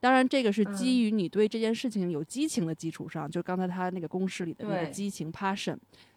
[0.00, 5.76] 当然，这个是基于你对这件事情有激情的基础上，就刚才他那个公式里的那个激情 passion。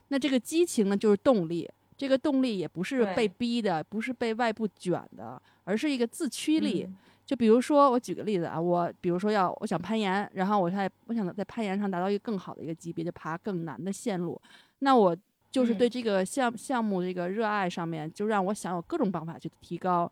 [0.10, 1.70] 那这个激情呢，就是动力。
[1.98, 6.88] 这个动力也不是被逼的，不是被外部卷的，而是一个自驱力。
[7.32, 14.38] 就比如说，我举个例子啊，我比如说要我想攀岩，然后我在我想在攀岩上达到一个更好的一个级别，就爬更难的线路，
[14.80, 15.16] 那我
[15.50, 20.12] 就是对这个项项目这个热爱上面，就让我想有各种办法去提高。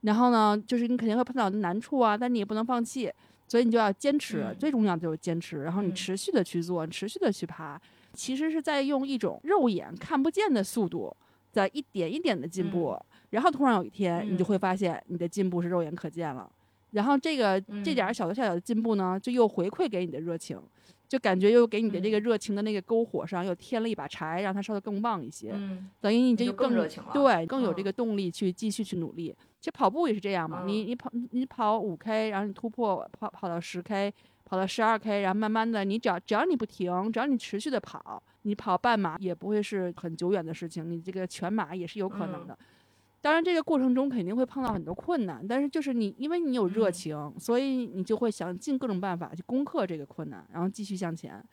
[0.00, 3.08] 然后呢，就是你肯定会碰到难处啊，但你也不能放弃，
[3.46, 4.52] 所以你就要坚持。
[4.58, 7.80] 最重要的就是坚持，然后你持续的去做，持续的去爬，
[8.12, 11.16] 其实是在用一种肉眼看不见的速度，
[11.52, 12.98] 在一点一点的进步。
[13.30, 16.50] 然后突然有一天，你就会发现你的进步是肉眼可见了。
[16.92, 20.58] 然后这个这点小的小小的进步呢，就又回馈给你的热情，
[21.08, 25.50] 就感觉又给你的这个热情的那个篝火上又添了一把柴，让它烧得更旺一些。
[25.52, 29.34] 嗯，等于你这更热情了，对，更有这个动力去继续去努力。
[29.60, 34.12] 其实跑步也是这样嘛，你你跑你跑五 K，然后你突破跑跑到十 K，
[34.44, 42.56] 跑到十二 K，然后慢慢的你只要只要你不停，只要你持续的跑，你跑半马也不会是很久远的事情，你这个全马也是有可能的。
[43.26, 51.44] 当然，这个过程中肯定会碰到很多困难，但是就是你，因为你有热情，所以你就会想尽各种办法去攻克这个困难，然后继续向前。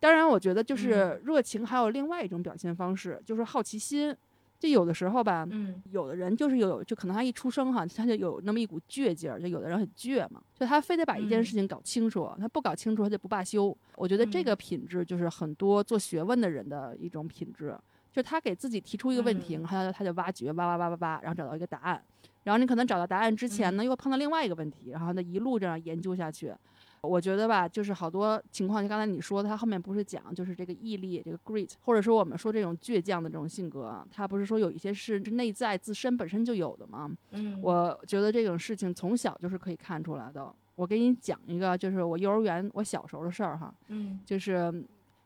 [0.00, 4.12] 当然，我觉得就是热情还有另外一种表现方式，就是好奇心。
[4.58, 13.76] 就有的时候吧，嗯，有的人就是有，就可能他一出生哈，他就有那么一股倔劲儿，就有的人很倔嘛，就他非得把一件事情搞清楚，他不搞清楚他就不罢休。
[13.94, 17.76] 我觉得这个品质就是很多做学问的人的一种品质。
[18.12, 22.02] 就他给自己提出一个问题，然后他就挖掘，挖挖挖挖挖，然后找到一个答案。
[22.44, 26.52] 然后你可能找到答案之前呢，又碰到另外一个问题，然后呢一路这样研究下去。
[27.00, 37.10] 我觉得吧，就是好多情况，就刚才你说，他后面不是讲，就是这个毅力，这个 grit，或者说我们说这种倔强的这种性格，他不是说有一些是内在自身本身就有的吗？
[37.30, 40.52] 嗯，我觉得这种事情从小就是可以看出来的。
[40.74, 44.84] 我给你讲一个，就是我幼儿园我小时候的事儿哈，嗯，就是。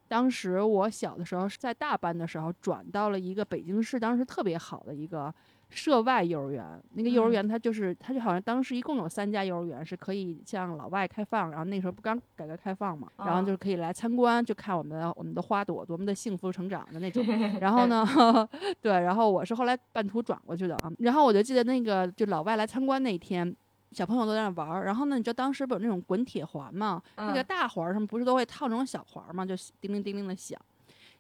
[0.09, 5.33] 当时我小的时候是在大班的时候转到了一个北京市当时特别好的一个
[5.69, 6.65] 涉外幼儿园，
[6.95, 17.25] 那个幼儿嗯园它就是，它就好像当时一共有三家幼儿园是可以向老外开放，然后那时候不刚改革开放嘛，然后啊就是可以来参观，就看我们的我们的花朵多么的幸福成长的那种。
[17.61, 18.07] 然后呢，
[18.81, 23.55] 对，然后我是后来半途转过去的啊，然后我就记得那个就老外来参观那一天。
[23.93, 27.03] 小朋友都在那玩儿，然后呢，你知道当时不有那种滚铁环嘛？
[27.17, 30.61] 那个嗯大环儿上不是都会套那种小环儿嘛，就叮铃叮铃的响。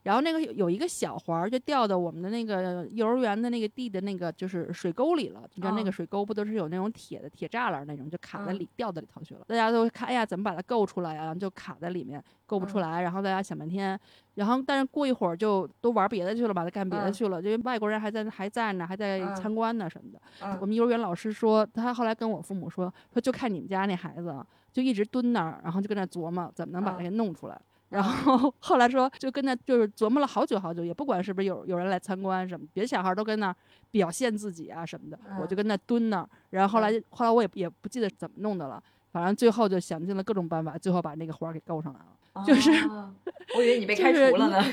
[0.06, 5.42] 然后那个有有一个小环儿就掉到我们的那个幼儿园的那个地的那个就是水沟里了。
[5.56, 9.40] 你知道那个哦水沟不都是有那种铁的铁栅栏那种，就卡在嗯里、掉到里头去了。
[9.48, 11.24] 大家都看，哎呀，怎么把它够出来呀？
[11.24, 13.02] 然后就卡在里面，够不出嗯来。
[13.02, 13.98] 然后大家想半天，
[14.36, 20.20] 然后但是过一会儿就都玩别的去了吧，干别的嗯去了，因为外国人还在还在呢，还在嗯参观呢什么的。
[20.40, 27.60] 嗯我们幼儿园老师说，他后来跟我父母说，说就看你们家那孩子啊就一直蹲那儿，然后就跟那琢磨怎么能把它嗯给弄出来。
[27.88, 33.56] 然后后来说，就跟那就是琢磨了好久好久，也不管是不是有有人来参观什么，别的小孩都跟那儿
[33.90, 36.28] 表现自己啊什么的，我就嗯跟那蹲那儿。
[36.50, 42.06] 然后后来后来我也也不记得怎么弄的了，反正最后就想尽了各种办法，最后把那个环儿给勾上来了。
[42.44, 43.14] 就是哦
[43.56, 44.62] 我以为你被开除了呢。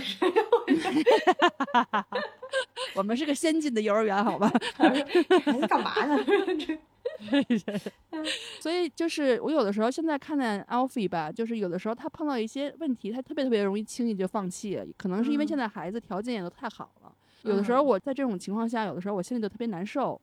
[2.95, 4.51] 我们是个先进的幼儿园，好吧？
[4.75, 6.23] 孩子干嘛呢？
[6.57, 6.77] 这
[8.59, 17.11] 所以就是我有的时候现在看见 Alfie 吧，就是有的时候他碰到一些问题，他特别特别容易轻易就放弃，可能是因为嗯现在孩子条件也都太好了。
[17.43, 20.19] 有的时候嗯我在这种情况下，有的时候我心里就特别难受。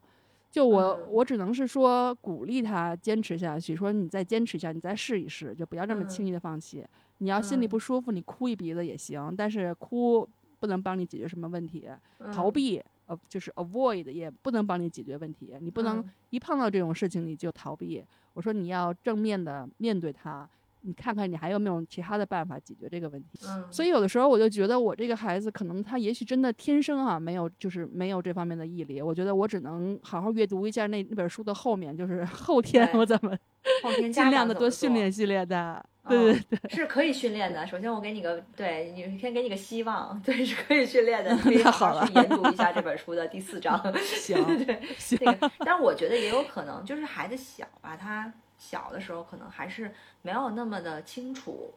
[0.50, 6.84] 就我嗯我只能是说鼓励他坚持下去，说你再坚持一下，你再试一试，就不要这么轻易的放弃。
[7.20, 7.68] 你要心里嗯。
[7.68, 10.28] 不舒服，你哭一鼻子也行，但是哭
[10.58, 11.86] 不能帮你解决什么问题，
[12.30, 12.50] 逃嗯。
[12.50, 16.14] 避呃就是 avoid 也不能帮你解决问题，你不能嗯。
[16.30, 18.04] 一碰到这种事情你就逃避。
[18.32, 20.48] 我说你要正面的面对它，
[20.82, 23.38] 你看看你还有没有其他的办法解决这个问题。
[23.46, 29.00] 嗯，所以有的时候我就觉得我这个孩子可能他也许真的天生啊、没有就是没有这方面的毅力。
[29.02, 33.36] 我觉得我只能好好阅读一下那那本书的后面，就是 后天我怎么
[33.82, 35.84] 后天家尽量的多训练训练的。
[36.08, 37.64] 对哦对对，是可以训练的。
[37.66, 41.30] 首先，我给你个对你先给你个希望，对，是可以训练的。
[41.36, 43.78] 你可以好好了去研读一下这本书的第四章。
[43.98, 49.92] 行对，行，这个，但我觉得也有可能，就是孩子小吧，他小的时候可能还是
[50.22, 51.74] 没有那么的清楚。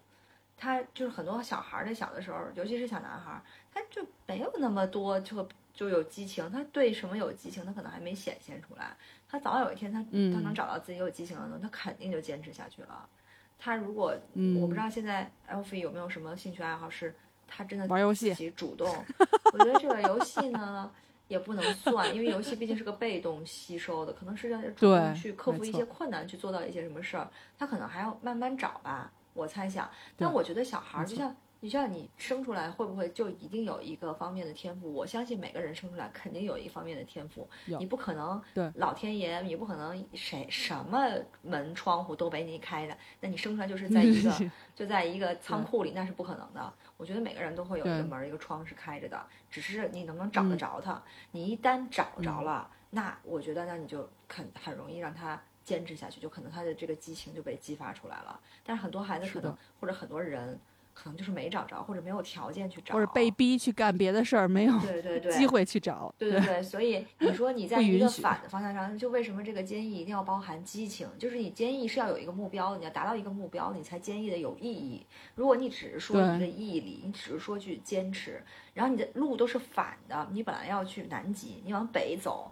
[0.55, 3.41] 他就是很多小孩儿的小的时候，尤其是小男孩儿，
[3.73, 8.95] 他就没有那么多就就有激情，他对什么有激情，他可能还没显现出来。
[9.27, 13.09] 他早有一天他他能嗯找到自己有激情的东西，他肯定就坚持下去了。
[13.57, 17.13] 他如果嗯我不知道现在 Alfie 有没有什么兴趣爱好是
[17.47, 18.87] 他真的玩游戏自己主动。
[19.53, 20.89] 我觉得这个游戏呢
[21.33, 29.89] 也不能算，因为游戏毕竟是个被动吸收的，可能是要主动去克服一些困难，去做到一些什么事儿，他可能还要慢慢找吧，我猜想。
[30.15, 31.35] 但我觉得小孩儿就像。
[31.63, 34.93] 你像你生出来会不会就一定有一个方面的天赋？
[34.93, 41.07] 我相信每个人生出来肯定有一方面的天赋，你不可能对老天爷，你不可能谁什么
[41.41, 44.29] 门窗户都被你开着，那你生出来就是在一个
[44.75, 46.73] 就在一个仓库里，那是不可能的。
[46.97, 51.01] 我觉得每个人都会有一个门儿一个窗是开着的，只是你能不能找得嗯着它。
[51.31, 58.39] 你一旦找着了，那我觉得那你就很很容易让他坚持下去，就可能他的这个激情就被激发出来了。
[58.63, 60.59] 但是很多孩子可能或者很多人
[60.93, 66.13] 可能就是没找着，或者没有条件去找，或者被逼去干别的事儿，没有对对对机会去找。
[66.17, 71.07] 对对对，所以你说你在一个反的方向上，就为什么这个坚毅一定要包含激情？
[71.17, 75.05] 就是你坚毅是要有一个目标的，你要达到一个目标，你才坚毅的有意义。
[75.35, 82.51] 如果你只是说对一个毅力，你只是说去坚持，然后你的路都是反的，你本来要去南极，你往北走。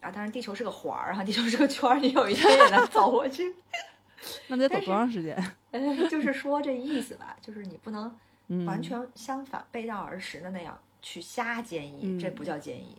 [0.00, 3.54] 啊，当然地球是个环儿哈，地球是个圈儿，你有一天也能走过去。
[4.48, 5.36] 那得走多长时间？
[5.72, 8.14] 呃，就是说这意思吧，就是你不能
[8.48, 12.96] 嗯，完全相反、背道而驰的那样去瞎建议，这嗯不叫建议，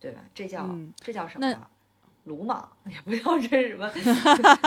[0.00, 0.20] 对吧？
[0.34, 1.68] 这叫、嗯这叫什那么？
[2.24, 3.88] 鲁莽， 也不要这是什么？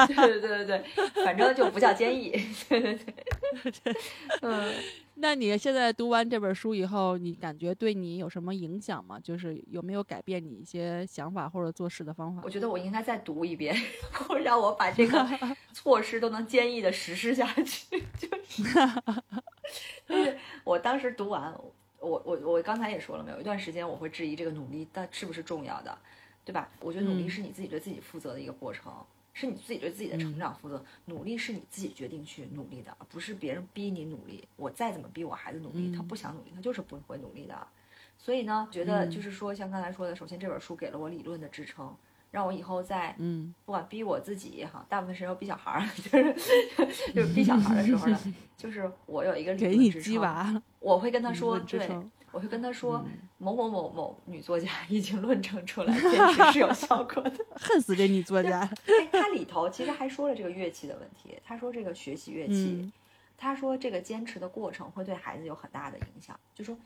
[0.07, 0.83] 对对对对对，
[1.23, 2.31] 反正就不叫坚毅。
[2.67, 3.95] 对对对，
[4.41, 4.73] 嗯，
[5.15, 9.19] 那你现在读完这本书以后，你感觉对你有什么影响吗？
[9.19, 12.49] 就是有没有改变你一些想法或者做事的方法我？
[12.49, 13.73] 觉得我应该再读一遍，
[14.11, 15.25] 然后让我把这个
[15.71, 18.03] 措施都能坚毅的实施下去。
[18.17, 18.63] 就是，
[20.07, 21.53] 就是我当时读完，
[21.99, 25.97] 我我我刚才也说了没有，有一段时间我会质疑这个努力，但是不是重要的，
[26.45, 26.69] 对吧？
[26.79, 28.93] 我觉得努力嗯是你自己对自己负责的一个过程。
[29.37, 34.47] 是你自己对自己的成长负责，努力是你自己决定去努力的，不是别人逼你努力。
[34.55, 37.67] 我再怎么逼我孩子努力，他嗯不想努力，他就是不会努力的。
[38.17, 41.93] 所以呢，觉得嗯就是说，像刚才说的，首先这本书给了我理论的支撑，
[42.31, 46.33] 让我以后在嗯不管逼我自己也好，大部分时候逼小孩儿，就是
[47.13, 48.17] 就是逼小孩儿的时候呢，
[48.55, 51.85] 就是我有一个理给你论支撑，鸡娃，我会跟他说，对
[52.35, 57.45] 我会跟他说，嗯某某某某女作家 已经论证出来 坚持是有效果的。
[57.55, 58.59] 恨死这女作家。
[58.87, 61.37] 哎，她里头其实还说了这个乐器的问题。
[61.45, 62.91] 他说这个学习乐器，嗯
[63.37, 66.37] 他说这个坚持的过程会对孩子有很大的影响。
[66.53, 66.77] 就说，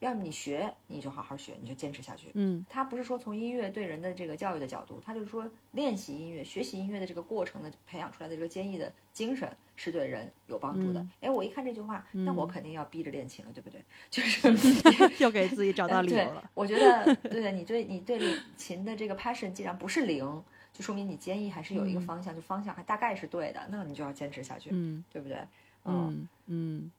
[0.00, 2.30] 要么你学，你就好好学，你就坚持下去。
[2.34, 11.10] 嗯他不是说从音乐对人的这个教育的角度，他就是说练习音乐、学习音乐的这个过程的培养出来的这个坚毅的精神是对人有帮助的嗯。
[11.22, 13.82] 哎、我一看这句话，那我嗯肯定要逼着练琴了，对不对？
[14.10, 14.48] 就是
[15.22, 18.20] 又给自己找到理由对了。，我觉得对你对你对
[18.56, 20.24] 琴的这个 passion 既然不是零，
[20.72, 25.38] 就说明你坚毅还是有一个方向，就方向还大概是对的，那你就要坚持下去，嗯对不对？
[25.84, 26.90] 嗯嗯。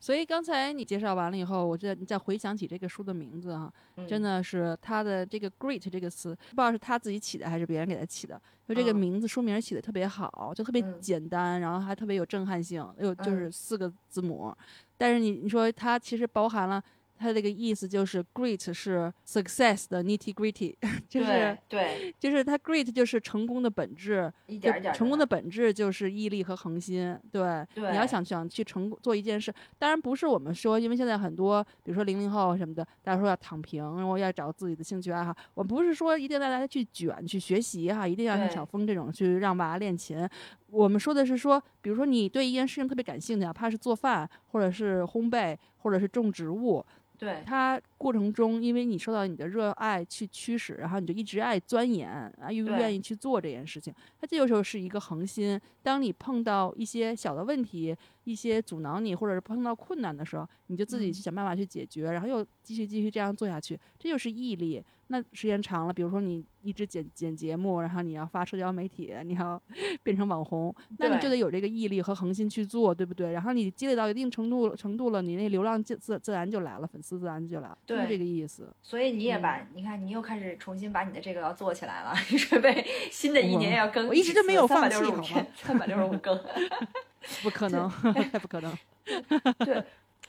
[0.00, 8.40] 所以刚才你介绍完了以后，我再再回想起这个书的名字哈、嗯真的是他的这个 “great” 这个词，不知道是他自己起的还是别人给他起的。
[8.66, 14.54] 就这个嗯名字书名起的特别好，就特别嗯简单，然后还特别有震撼性，又就嗯是四个字母。
[14.96, 16.82] 但是你你说它其实包含了
[17.18, 20.74] 它这个意思，就是 “great” 是 success 的 nitty gritty，
[21.08, 27.18] 就是对对，就是它 “great” 就是成功的本质，一点点儿成功的的本质就是毅力和恒心。
[27.32, 35.36] 对，对你要想想去成做一件事，当然不是我们说，因为现在很多，比如说零零后什么的，大家说要躺平，然后要找自己的兴趣爱好。
[35.54, 40.28] 我不是说一定让大家去卷去学习哈，一定要像小峰这种去让娃练琴。
[40.70, 46.84] 我们说的是说，比如说你对一件事情特别感兴趣，哪怕是做饭，或者是烘焙，或者是种植物，
[47.18, 52.08] 对它过程中，因为你受到你的热爱去驱使，然后你就一直爱钻研
[52.40, 55.60] 啊，又愿意去做这件事情，它这个时候是一个恒心。
[55.82, 64.82] 当你碰到一些小的问题，一些阻挠你，或者是碰到困难的时候，你就自己嗯去想办法去解决，然后又继续继续这样做下去，这就是毅力。
[65.10, 69.58] 那时间长了，比如说你一直剪剪节目，然后你要发社交媒体，你要
[70.04, 73.32] 变成网红，那你就得有这个毅力和恒心去做，对不对？
[73.32, 78.70] 然后你积累到一定程度程度了，你那流量自自自然就来了，粉丝自然就来了，就是这个意思。
[78.82, 86.38] 所以你也把、你看，你又开始重新把你的这个要做起来了，你准备 新的一年要更我一直都没有放弃三百六十五好吗天，三百六十五更。
[87.42, 87.88] 不可能，
[88.30, 88.78] 太不可能。
[89.64, 89.82] 对，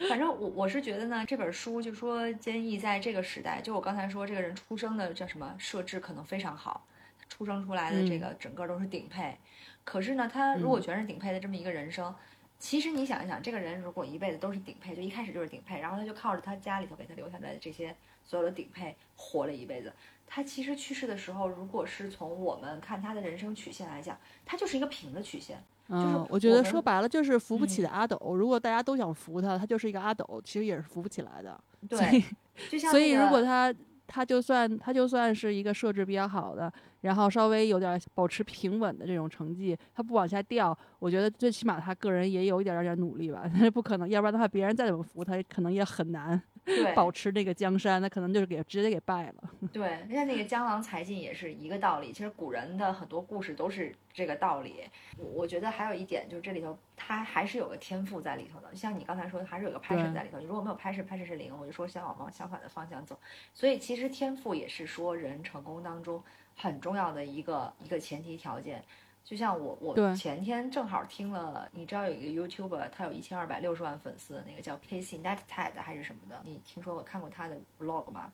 [0.08, 6.86] 反正我我是觉得呢，这本书就说坚毅在这个时代，就我刚才说这个人出生的叫什么设置可能非常好，
[7.28, 9.38] 出生出来的这个整个都是顶配，
[9.84, 12.16] 可是呢，他如果全是顶配的这么一个人生。
[12.60, 17.96] 其实你想一想，这个人如果一辈子都是顶配，就一开始就是顶配，然后他就靠着他家里头给他留下来的这些
[18.26, 19.92] 所有的顶配活了一辈子。
[20.28, 25.64] 他其实去世的时候，如果是从我们看他的人生曲线来讲，他就是一个平的曲线。
[25.88, 28.36] 嗯，我觉得说白了就是扶不起嗯的阿斗。
[28.36, 31.60] 如果大家都想扶他，他就是一个阿斗，其实也是扶不起来的。
[31.90, 32.26] 所对以，
[32.70, 33.74] 就像所以如果他
[34.06, 46.42] 他就算他就算是一个设置比较好的，然后稍微有点保持平稳的这种成绩，他不往下掉，我觉得最起码他个人也有一点点儿努力吧，但 是不可能，要不然的话别人再怎么扶他，可能也很难
[46.94, 49.50] 保持这个江山，那可能就是给直接给败了。
[49.74, 52.12] 对，像那个江郎才尽也是一个道理。
[52.12, 54.84] 其实古人的很多故事都是这个道理。
[55.18, 60.38] 我我觉得还有一点就是这里头他还是有个天赋在里头的，像你刚才说的，还是有个 passion 在里头。
[60.40, 63.18] 你如果没有 passion，passion 是零，我就说想往往相反的方向走。
[63.54, 66.22] 所以其实天赋也是说人成功当中
[66.62, 68.84] 很重要的一个一个前提条件。
[69.24, 78.32] 就像我我对前天正好听了，你知道有一个 YouTuber，他有一千二百六十万粉丝，那个叫 Casey Neistat 还是什么的，你听说过看过他的 vlog 吗？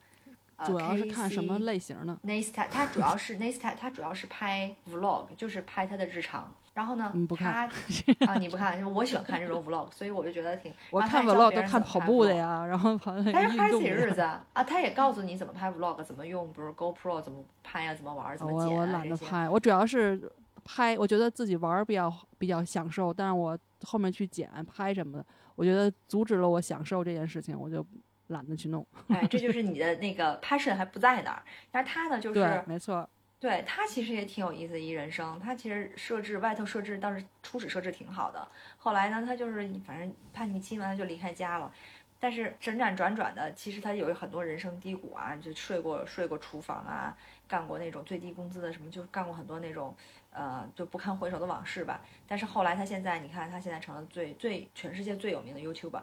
[0.57, 2.17] 呃主要是看什么类型呢。
[2.23, 6.53] Neistat，他主要是 Neistat，他主要是拍 vlog，就是拍他的日常。
[6.75, 7.63] 然后呢，嗯不看他
[8.27, 10.71] 啊，你不看，因为我喜欢看这种 vlog，所以我就觉得挺。
[10.91, 12.35] 我看 vlog 都看跑步的。
[12.35, 14.11] 呀，然后跑那他是拍自己日。
[14.11, 18.85] 子啊，啊他也告诉你怎么拍 vlog，怎么用，比如 GoPro 怎么拍呀、怎么玩儿，怎么剪我我。
[18.87, 20.29] 懒得拍，我主要是
[20.65, 27.85] 拍，我觉得自己玩儿比较比较享受，但是我后面去剪拍什么的，我觉得阻止了我享受这件事情，我就
[28.27, 28.85] 懒得去弄。
[29.07, 31.41] 哎，这就是你的那个 passion 还不在那儿。
[31.71, 33.07] 但是他呢，就是对，没错，
[33.39, 41.71] 对他其实也挺有意思的一人生，他其实设置外头设置倒是初始设置挺好的，后来呢，他就是反正叛逆期嘛，他就离开家了。
[42.17, 47.15] 但是辗转转转的，其实他有很多人生低谷啊，就睡过睡过厨房啊，
[47.47, 49.93] 干过那种最低工资的什么，就干过很多那种
[50.31, 52.01] 呃就不堪回首的往事吧。
[52.25, 56.01] 但是后来他现在，你看他现在成了最最全世界最有名的 YouTube，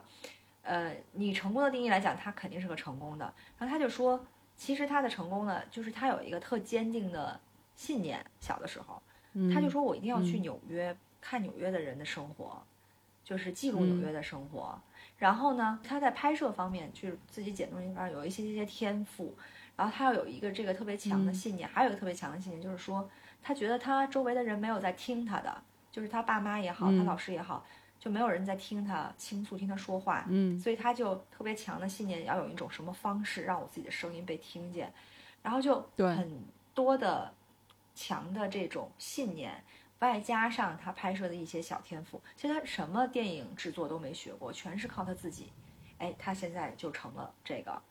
[0.61, 3.33] 呃，你成功的定义来讲，他肯定是个成功的。
[3.57, 4.23] 然后他就说，
[4.63, 7.37] 其实他的成功呢，就是他有一个特坚定的
[7.75, 8.25] 信念。
[8.39, 9.03] 小的时候，
[9.33, 12.63] 嗯，他就说我一定要去嗯纽约、看纽约的人的生活，
[13.25, 14.79] 就是记录纽嗯约的生活。
[15.17, 19.35] 然后呢，他在拍摄方面，就是自己剪东西方面有一些一些天赋。
[19.75, 23.09] 然后他要有一个这个特别强的嗯信念，还有一个特别强的信念，就是说
[23.41, 25.61] 他觉得他周围的人没有在听他的，
[25.91, 27.65] 就是他爸妈也好，他嗯老师也好，
[28.03, 30.59] 就没有人在听他倾诉，听他说话，嗯。
[30.59, 34.93] 所以他就特别强的信念，要有一种什么方式让我自己的声音被听见，
[35.41, 36.13] 然后就对。
[36.13, 36.29] 很
[36.73, 37.33] 多的
[37.95, 39.63] 强的这种信念，
[39.99, 45.47] 外加上他拍摄的一些小天赋，其实他什么电影制作都没学过，全是靠他自己，
[45.97, 47.81] 哎，他现在就成了这个。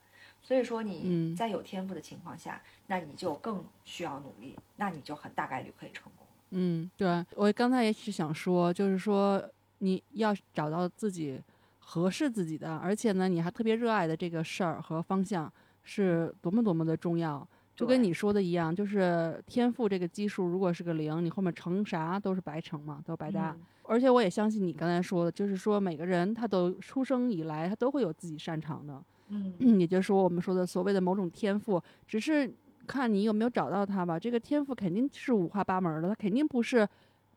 [0.42, 1.34] 所以说你嗯。
[1.34, 6.26] 在有天赋的情况下，那你就更需要努力，那你就很大概率可以成功。
[6.50, 7.24] 嗯，对。
[7.34, 9.42] 我刚才也是想说，就是说
[9.83, 11.41] 你要找到自己
[11.78, 15.53] 合适自己的，而且呢，你还特别热爱的这个事儿和方向
[15.83, 17.47] 是多么多么的重要。
[17.74, 23.51] 就跟你说的一样，就是天赋这个基数如果是个零，你后面乘啥都是白乘嘛，都是白搭。
[23.59, 32.51] 嗯而且我也相信你刚才说的，就是说每个人他都出生以来他都会有自己擅长的，嗯嗯， 也就是说我们说的所谓的某种天赋，只是
[32.87, 34.16] 看你有没有找到它吧。
[34.16, 36.89] 这个天赋肯定是五花八门的，它肯定不是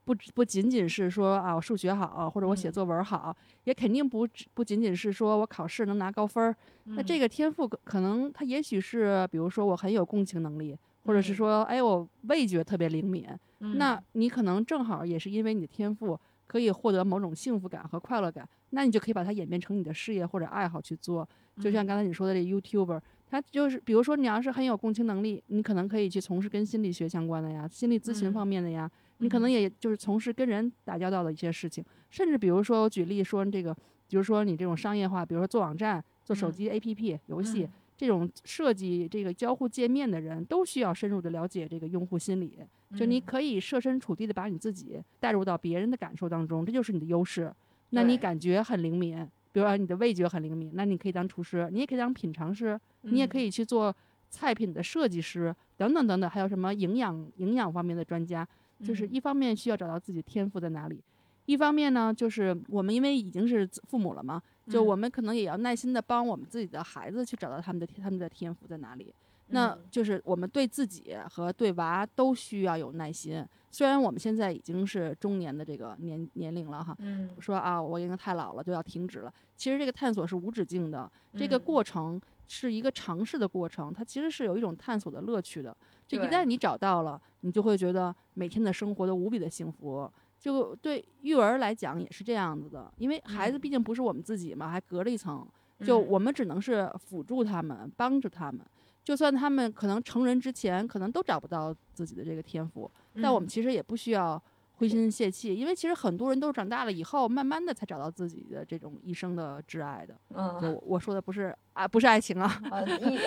[0.05, 3.35] 不只不仅仅是说啊我数学好，或者我写嗯作文好，
[3.65, 6.55] 也肯定不只不仅仅是说我考试能拿高分儿。
[6.85, 13.27] 那这个个天赋可可能它也许是，比如说我很有共情能力，或者是嗯说哎我味觉特别灵敏，
[13.57, 16.17] 那你可能正好也是因为你的天赋。
[16.47, 21.27] 可以获得某种幸福感和快乐感，那你就可以把它演变成你的事业或者爱好去做。
[21.59, 28.89] 就像刚才你说的这 YouTuber，他就是比如说你要是很有共情能力，你可能可以去从事跟心理学相关的呀、心理咨询嗯方面的呀，
[29.19, 33.73] 你可能也就是从事跟人打交道的一些事情，甚至比如说我举例说这个，
[34.09, 42.59] 比如说你这种商业化，比如说做网站、做手嗯机 APP、游戏嗯这种设计这个交互界面的人，都需要深入的了解这个用户心理。
[42.93, 47.53] 就你嗯可以设身处地的把你自己带入到别人的感受当中，这就是你的优势。
[47.91, 49.15] 那你感觉很灵敏，
[49.53, 53.95] 比如说你的味觉很灵敏，那你可以当厨师，你也可以当品尝师，你也可以以去做
[54.29, 58.45] 菜品的设计师等等等等，还有什么营养营养方面的专家。
[58.79, 61.01] 嗯就是一方面需要找到自己天赋在哪里，
[61.45, 69.13] 一方面呢，就是我们因为已经是父母了嘛，就嗯我们可能也要耐心的帮我们自己的孩子去找到他们的他们的天赋在哪里。
[69.49, 73.45] 那嗯就是我们对自己和对娃都需要有耐心。
[73.69, 79.31] 虽然我们现在已经是中年的这个年年龄了哈，嗯说啊我应该太老了就要停止了。
[79.55, 85.75] 其实这个探索是无止境的，这个嗯过程是一个尝试的过程，它其实是有一种探索的乐趣的。
[86.07, 90.11] 就一旦你找到了，你就会觉得每天的生活都无比的幸福。
[90.39, 95.47] 就对育儿来讲也是这样子的，因为孩子嗯毕竟不是我们自己嘛，还隔了一层，
[95.83, 98.61] 就嗯我们只能是辅助他们，帮着他们。
[99.03, 102.89] 就算他们可能成人之前，可能都找不到自己的这个天赋，
[103.21, 104.41] 但我们嗯其实也不需要
[104.77, 110.13] 灰心泄气，因为其实很多人都长大了以后，慢慢的才找到自己的这种一生的挚爱的。
[110.29, 112.61] 就嗯，我我说的不是啊，不是爱情啊，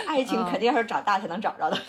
[0.07, 1.79] 爱情啊肯定是长大才能找着的。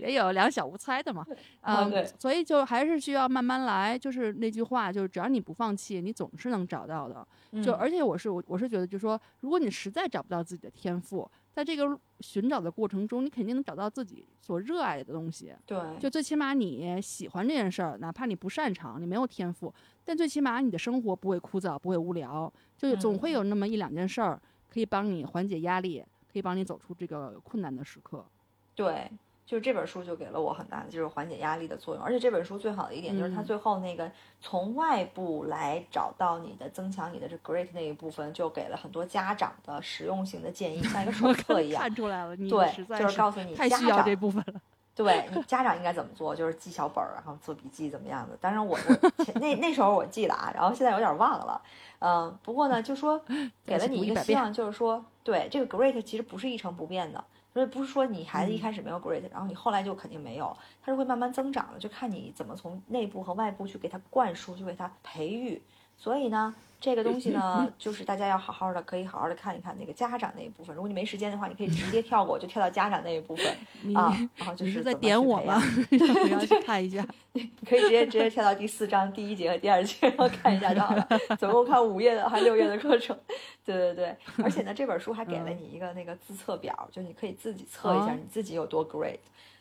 [0.00, 1.24] 也有两小无猜的嘛。
[1.60, 3.98] 嗯，啊对所以就还是需要慢慢来。
[3.98, 7.26] 就是那句话，就是只要你不放弃，你总是能找到的。
[7.62, 15.54] 就嗯而且我是我我是觉得，就是说，如果你实在找不到自己的天赋，在这个寻找的过程中，你肯定能找到自己所热爱的东西。
[15.64, 19.72] 对，就最起码你喜欢这件事儿，哪怕你不擅长，你没有天赋，
[20.04, 28.26] 但最起码你的生活不会枯燥，不会无聊，就总会嗯有那么一两件事儿可以帮你缓解压力，可以帮你走出这个困难的时刻。
[28.74, 29.08] 对，
[29.46, 41.82] 就是这本书就给了我很大的就是缓解压力的作用，而且这本书最好的一点就是它嗯最后那个从外部来找到你的增强你的这 great 那一部分，就给了很多家长的实用性的建议，像一个手 册一样。
[41.82, 42.66] 看出来了，你对
[42.98, 44.60] 就是告诉你家长这部分了。
[44.96, 48.36] 对你家长应该怎么做，就是记小本儿，然后做笔记怎么样的。
[48.40, 51.60] 当然我我前那那时候我记得啊，然后现在有点忘了。
[51.98, 53.20] 嗯，不过呢，就说
[53.66, 57.24] 给了你读100遍一个希望，就是说，对这个 great 其实不是一成不变的，
[57.54, 65.62] 所以不是说你孩子一嗯开始没有 great，、然后你后来就肯定没有，它是会慢慢增长的，就看你怎么从内部和外部去给他灌输，去给他培育。
[65.96, 66.52] 所以呢，
[66.84, 70.76] 这个东西呢， 就是大家要好好的，可以好好的看一看那个家长那一部分。
[70.76, 73.46] 如果你没时间的话，你可以直接跳过，就跳到家长那一部分、
[73.96, 74.14] 啊。
[74.36, 75.62] 然后就你是在是怎么点我吗？
[76.22, 77.02] 我要去看一下。
[77.32, 81.08] 你可以直接直接跳到第四章第一节和第二节，然后看一下就好了。
[81.38, 83.18] 总共看五页的，还六页的课程。
[83.64, 89.18] 对对对，而且呢，这本书还给了你一个那个自测表，就你可以自己测一下哦你自己有多 great。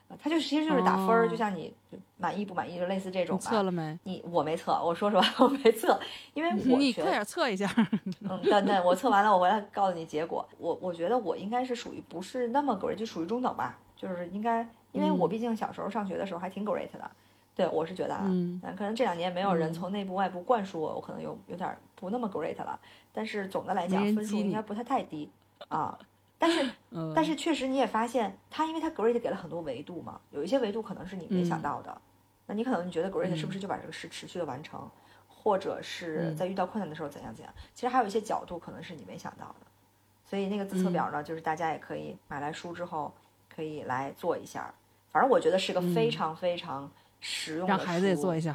[0.10, 1.74] 呃它就其实就是打分儿，哦就像你
[2.18, 3.50] 满意不满意，就类似这种你吧。
[3.50, 3.98] 测了没？
[4.04, 6.00] 你我没测，我说实话 我没测，
[6.34, 7.70] 因为我你快点测一下。
[8.22, 10.48] 嗯，等等，我测完了，我回来告诉你结果。
[10.58, 17.12] 我我觉得我应该是属于不是那么 great，就属于中等吧，就是应该，因为我嗯毕竟小时候上学的时候还挺 great 的。
[17.56, 22.80] 对，我是觉得啊，嗯可能这两年没有人嗯从内部外部灌输我，我可能有有点不那么 great 了。
[23.12, 25.30] 但是总的来讲分数应该不太太低
[25.70, 25.98] 啊。
[26.44, 32.02] 但是 嗯，但是确实你也发现，它因为它 great 给了很多维度嘛，有一些维度可能是你没想嗯到的。
[32.46, 34.90] 那你可能你觉得 great 是不嗯是就把这个事持续的完成，
[35.30, 37.54] 或者是嗯在遇到困难的时候怎样怎样。
[37.74, 39.68] 其实还有一些角度可能是你没想到的，
[40.26, 43.14] 所以那个自测表呢，就是大家也可以买来书之后
[43.56, 44.74] 可以来做一下。
[45.10, 46.92] 反正我觉得是个非常非常
[47.22, 47.78] 实用的书。
[47.80, 48.54] 让孩子也做一下。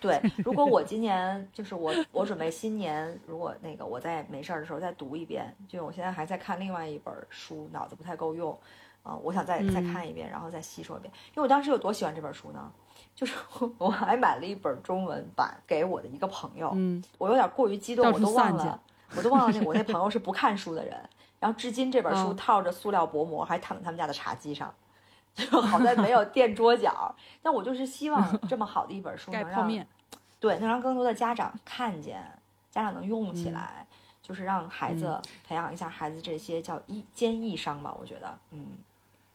[0.00, 8.58] 对，如果我今年就是我，我准备新年，如果那个我在没事儿的时候再读一遍，就我现在还在看另外一本书，脑子不太够用，
[9.02, 11.12] 啊、我想再再嗯看一遍，然后再吸收一遍。
[11.28, 12.70] 因为我当时有多喜欢这本书呢？
[13.14, 18.80] 就是我 我还买了一本中文版给我的一个朋友，嗯，我有点过于激动，我都忘了，
[19.16, 20.98] 我都忘了那我那朋友是不看书的人，
[21.38, 24.74] 然后至今这本书嗯套着塑料薄膜还躺在他们家的茶几上。
[25.34, 29.86] 就好在没有垫桌角，但我就是希望 这么好的一本书能让盖泡面。
[30.38, 32.22] 对，能让更多的家长看见，
[32.70, 33.86] 家长能用起嗯来，
[34.22, 38.66] 就是让孩子培养一下孩子这些叫一坚毅商吧，我觉得，嗯。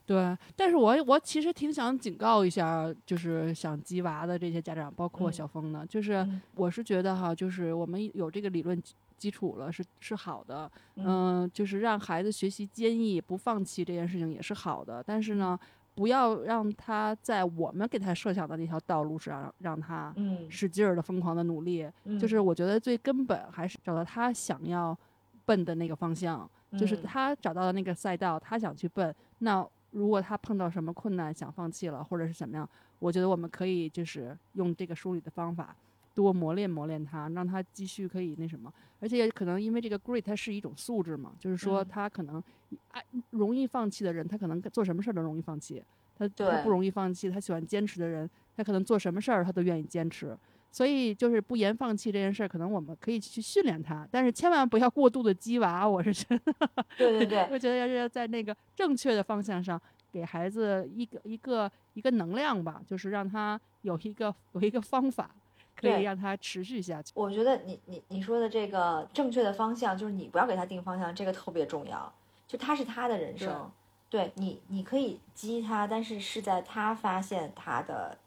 [0.05, 6.41] 对，但是我我其实挺想警告一下，就是想鸡娃的这些家长，包括嗯小峰的，就是嗯。
[6.55, 11.05] 我是觉得哈，就是我们有这个理论基基础了，是是好的，嗯。
[11.43, 15.59] 嗯、就是让孩子学习坚毅、不放弃这件事情也是好的，但是呢，
[15.99, 24.97] 不要让他在我们给他设想的那条道路上让他嗯，使劲儿的疯狂的努力，嗯就是我觉得最根本还是找到他想要
[25.45, 29.13] 奔的那个方向，就是嗯他找到了那个赛道，他想去奔。
[29.39, 32.69] 那如果他碰到什么困难想放弃了，或者是怎么样，
[32.99, 35.75] 我觉得我们可以就是用这个梳理的方法
[36.19, 38.69] 多磨练磨练他，让他继续可以那什么。
[38.99, 42.43] 而且可能因为这个 grit 它是一种素质嘛，就是说嗯他可能
[42.91, 45.81] 爱容易放弃的人，他可能做什么事儿都容易放弃。
[46.17, 50.37] 他他不容易放弃，他喜欢坚持的人，他可能做什么事儿他都愿意坚持。
[50.69, 55.87] 所以就是不言放弃这件事儿，可能我们可以去训练他，但是千万不要过度的激娃。
[55.87, 56.53] 我是觉得，
[56.97, 65.31] 对对对， 我觉得要是在那个正确的方向上，给孩子一个一个一个能量吧，就是让他有一个有一个方法，
[65.79, 67.11] 可以让他持续下去。
[67.15, 72.11] 我觉得你你你说的这个正确的方向，就是你不要给他定方向，这个特别重要。
[72.47, 73.71] 就他是他的人生，
[74.09, 78.17] 对你你可以激他，但是是在他发现他的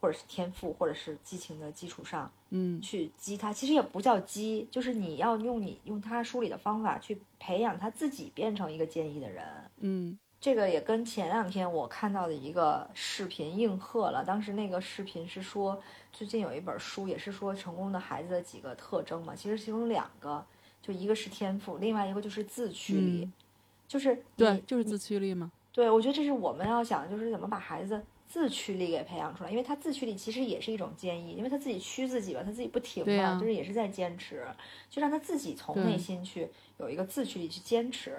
[0.00, 3.52] 或者是天赋或者是激情的基础上嗯去激他。
[3.52, 9.44] 其实也不叫激，就是你要用你用他梳理的方法去培养他自己变成一个坚毅的人。
[9.80, 14.24] 嗯这个也跟前两天我看到的一个视频应和了。
[14.24, 15.80] 当时那个视频是说，
[16.12, 20.44] 最近有一本书也是说成功的孩子的几个特征嘛，其实其中两个，
[20.82, 23.32] 就一个是天赋，另外一个就是自驱力，嗯
[23.88, 25.50] 就是对，就是自驱力嘛。
[25.72, 34.46] 对，我觉得这是我们要想的，就是怎么把孩子自驱力给培养出来，因为他自驱力其实也是一种坚毅，因为他自己驱自己吧，他自己不停嘛，就是也是在坚持，
[34.90, 36.48] 就让他自己从内心去
[36.78, 38.18] 有一个自驱力去坚持。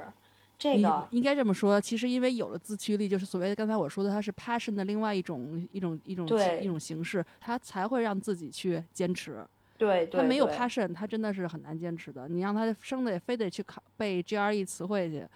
[0.64, 9.45] 这你个应该这么说，其实因为有了自驱力，就是所谓的刚才我说的，它是 passion 的另外一种一种一种对一种形式，它才会让自己去坚持。
[9.78, 12.30] 对对，他没有 passion，他真的是很难坚持的。
[12.30, 15.28] 你让他生的也非得去考背 GRE 词汇去，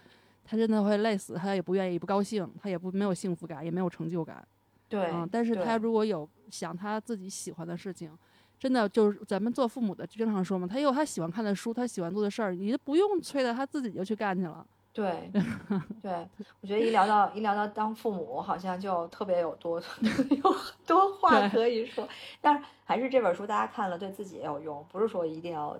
[0.45, 4.47] 他真的会累死，他也不愿意，不高兴，他也不没有幸福感，也没有成就感。
[4.87, 8.17] 对，嗯，但是他如果有想他自己喜欢的事情，
[8.57, 14.65] 真的就是咱们做父母的经常说嘛，他有他喜欢看的书，他喜欢做的事儿，你就不用催他，他自己就去干去了。
[14.97, 15.31] 对，
[16.01, 16.27] 对，
[16.59, 19.79] 我觉得一聊到一聊到当父母，好像就特别有多
[20.43, 22.07] 有很多话可以说。
[22.41, 25.79] 但是还是这本书大家看了对自己也有用，不是说一定要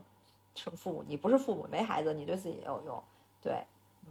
[0.54, 3.04] 成父母，你不是父母没孩子，你对自己也有用。
[3.42, 3.64] 对，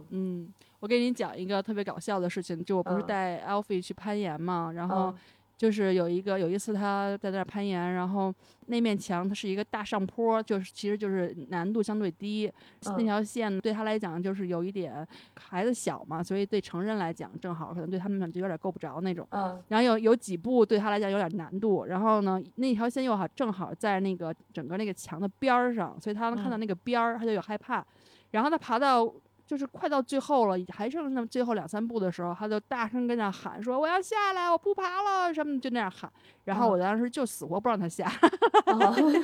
[0.09, 5.17] 嗯，我给你讲一个特别搞笑的事情，就我不是嗯带 Alfie 去攀岩嘛，然后嗯
[5.57, 8.31] 就是有一个有一次他在那儿攀岩，然后
[8.67, 12.51] 那面墙它是一个大上坡，就是其实就是难度相对低，
[12.83, 15.05] 那嗯条线对他来讲就是有一点
[15.35, 19.27] 孩子小嘛，所以对成人来讲正好可能对他们就有点够不着那种。
[19.31, 27.83] 嗯然后有有几步对他来讲有点难度，然后呢，那条线又好正好在那个整个那个墙的边儿上，所以他能看到嗯那个边儿，他就有害怕。
[28.31, 29.11] 然后他爬到
[29.47, 36.11] 就是快到最后了，还剩那么最后两三步的时候，他就大声跟那喊说：“我要下来，我不爬了。”什么就那样喊。
[36.43, 38.11] 然后嗯我当时就死活不让他下，
[38.65, 38.77] 嗯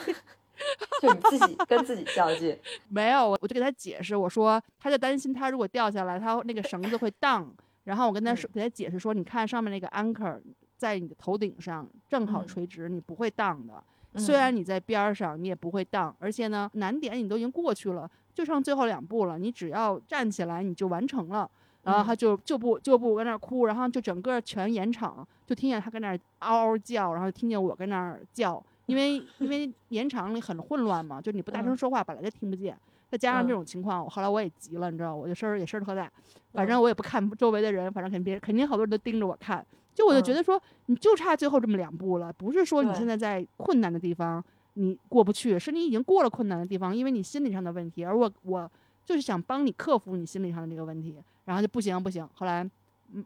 [1.02, 2.58] 就你自己跟自己较劲。
[2.88, 7.54] 没有，我我就给他解释，我说他就担心他如果掉下来，他那个绳子会荡。
[7.84, 10.40] 然后我跟他说，给他解释说，你看上面那个 anchor
[10.78, 13.84] 在你的头顶上正好嗯垂直，你不会荡的。
[14.16, 21.50] 虽然你在边儿上，你也不会荡，而且呢，难点你都已经过去了，就剩最后两步了，你只要站起来你就完成了。
[21.84, 31.78] 然后他就就不就不跟那儿哭，然后就整个全演场就听见他跟那儿嗷嗷叫，然后听见我跟那儿叫，因为因为演场里很混乱嘛，就你不大声嗯。
[31.78, 32.80] 说话本来就听不见，
[33.12, 33.54] 再加上这嗯。
[33.54, 36.10] 种情况，我后来我也急了，你知道，我就声儿也声儿特大，
[36.54, 36.82] 反正嗯。
[36.82, 40.34] 我也不看周围的人，反正肯定肯定好多人都盯着我看，就我就觉嗯。
[40.34, 44.42] 得说，你就差最后这么两步了，不是说你现在在困难的地方
[44.74, 48.72] 你过不去，是你已经过了困难的地方，因为你心理上的问题，而我我
[49.06, 52.70] 就是想帮你克服你心理上的这个问题，然后就不行不行，后来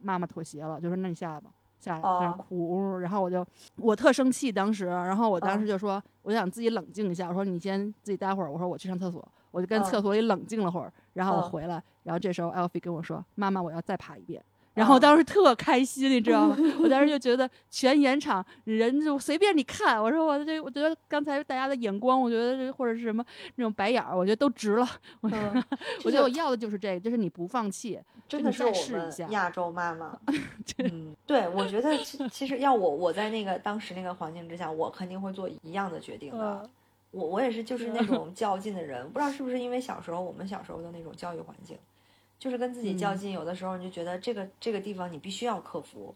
[0.02, 1.50] 妈妈妥协了，就说那你下来吧。
[1.80, 3.46] 下来在那哭，然后我就
[3.76, 14.44] 我特生气，当时，然后我当时就说，我想自己冷静一下，我说你先自己待会儿，我说我去上厕所，我就跟厕所里冷静了会儿，然后我回来，然后这时候 Alfie 跟我说，妈妈，我要再爬一遍。
[14.78, 16.56] 然后当时特开心，你知道吗？
[16.80, 20.02] 我当时 就觉得全演场人就随便你看。
[20.02, 23.26] 我说我这，我觉得刚才大家的眼光，我觉得或者是什么
[23.56, 24.88] 那种白眼儿，我觉得都值了。
[25.22, 25.30] 我
[26.12, 30.16] 觉得我要的就是这个，就是你不放弃，真的是我们亚洲妈妈。
[30.78, 31.98] 嗯，对，我觉得
[32.30, 36.70] 其实要我我在那个当时那个环境之下，我肯定会做一样的决定的。
[37.10, 41.76] 我我也是就是那种较劲的人，不知道是不是因为小时候我们小时候的那种教育环境。
[42.40, 46.14] 就是跟自己较劲，有的时候你就觉得这个这个地方你必须要克服，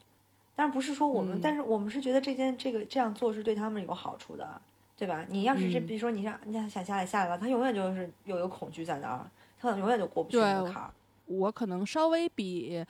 [0.55, 4.61] 但是不是说我们，但是我们是觉得这件这个这样做是对他们有好处的，
[4.97, 5.25] 对吧？
[5.29, 10.91] 你要是这，比如说你让你想下来下来了，他永远就是有一个恐惧在那儿，他可能永远就过不去那个坎儿。
[11.25, 12.85] 我可能稍微比。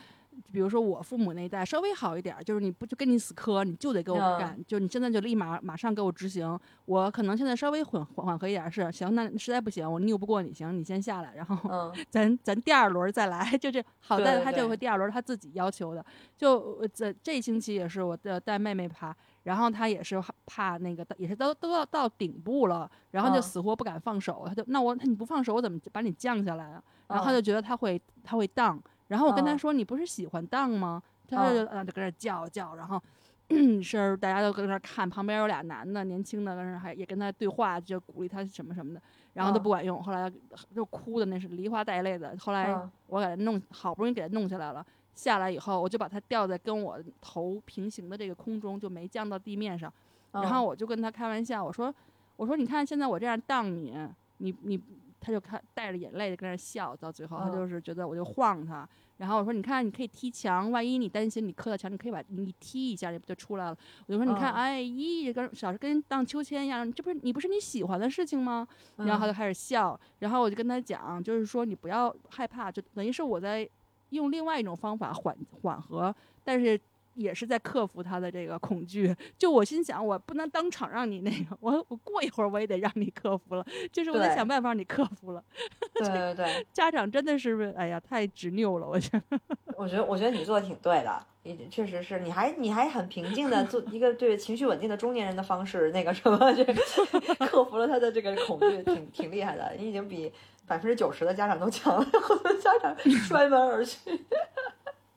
[0.51, 6.59] 比如说我父母那一代稍微好一点，就是你不就跟你死磕，你就得给我干，就你现在就立马马上给我执行。
[6.85, 13.51] 我可能现在稍微缓缓和一点，是行，那实在不行，我拗不过你，行，你先下来，然后 咱咱第二轮再来。
[13.59, 16.05] 就这好在他就会第二轮他自己要求的。
[16.37, 26.83] 就这这星期也是我的带妹妹爬，然后他也是怕那个也是都都要到顶部了，然后就死活不敢放手，他就那我你不放手我怎么把你降下来啊？
[27.07, 28.81] 然后他就觉得他会他会荡。
[29.11, 33.01] 然后我跟他说：“你不是喜欢荡吗？”他就啊就跟那叫叫，然后
[33.83, 39.01] 是大家都跟那看，旁边有俩男的，年轻的跟那还也跟他对话，就鼓励他什么什么的，
[39.33, 40.01] 然后都不管用。
[40.01, 40.31] 后来
[40.73, 42.33] 就哭的那是梨花带泪的。
[42.39, 42.73] 后来
[43.07, 44.85] 我给他弄，好不容易给他弄下来了。
[45.13, 49.91] 下来以后，我就把他吊在跟我头平行的这个空中，就没降到地面上。
[50.31, 51.93] 然后我就跟他开玩笑，我说
[52.37, 53.93] ：“我说你看现在我这样荡你，
[54.37, 54.81] 你你。”
[55.21, 63.77] 他就看带着眼泪在那笑，到最后他就是觉得我就晃他，然后我说你看你可以踢墙，万一你担心你磕到墙，你可以把你踢一下，你不就出来了？
[64.07, 68.67] 我就说你看，哎咦，跟小时候跟荡秋千一样，这不是你不是你喜欢的事情吗？
[68.97, 73.69] 然后他就开始笑，然后我就跟他讲，就是说你不要害怕，就等于是我在
[74.09, 76.13] 用另外一种方法缓缓和，
[76.43, 76.79] 但是。
[77.13, 79.15] 也是在克服他的这个恐惧。
[79.37, 83.65] 就我心想，我不能当场让你那个，我我过一会儿我也得让你克服了。
[83.91, 85.43] 就是我得想办法让你克服了。
[85.95, 89.39] 对对对，家长真的是哎呀，太执拗了，我觉得。
[89.77, 96.63] 我觉得我觉得你做的挺对的，也确实是，你还你还很平静的做一个对情绪稳定的中年人的方式，那个什么，就
[97.45, 99.73] 克服了他的这个恐惧，挺挺厉害的。
[99.77, 100.31] 你已经比
[100.67, 103.97] 百分之九十的家长都强了，很多家长摔门而去。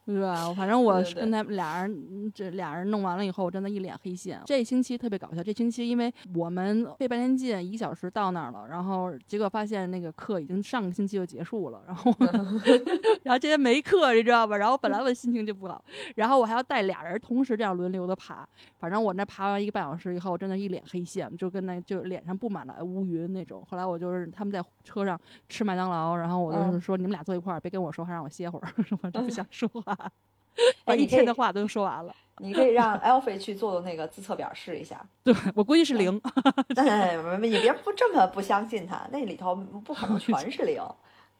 [0.06, 0.52] 对吧？
[0.54, 4.40] 反正我跟他们俩人，这俩人弄完了以后，我真的一脸黑线。
[4.44, 12.14] 这星期特别搞笑，这星期因为我们费半天劲，一个小时到那儿了，然后结果发现那个课已经上个星期就结束了，然后
[13.24, 14.56] 然后今天没课，你知道吧？
[14.56, 15.82] 然后本来我心情就不好，
[16.16, 18.46] 然后我还要带俩人同时这样轮流的爬，
[18.78, 23.64] 反正我那爬完一个半小时以后，真的一脸黑线，就跟那就脸上布满了乌云那种。
[23.68, 28.68] 后来我就是他们在车上吃麦当劳，然后我就是说你们俩坐一块儿，别跟我说话，让我歇会儿，
[29.02, 29.93] 我就不想说话。
[30.84, 35.04] 把一天的话都说完了，你可以让 Alfie 去做那个自测表试一下。
[35.24, 36.14] 对我估计是零。
[37.40, 40.82] 你别不这么不相信他，那里头不可能全是零。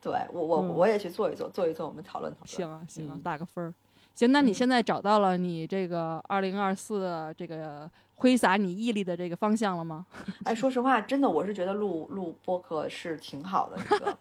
[0.03, 2.49] 对我我我也去做一做，做一做，我们讨论讨论。
[2.49, 3.73] 行啊行啊，打个分儿。
[4.15, 10.05] 行，那你现在找到了你这个二零二四这个挥洒你毅力的这个方向了吗？
[10.45, 14.19] 哎，说实话，真的，我是觉得录录播客是挺好的一个。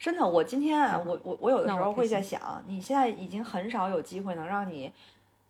[0.00, 4.90] 真的，我今天啊，我我我有的时候会在想，你现在已经很少有机会能让你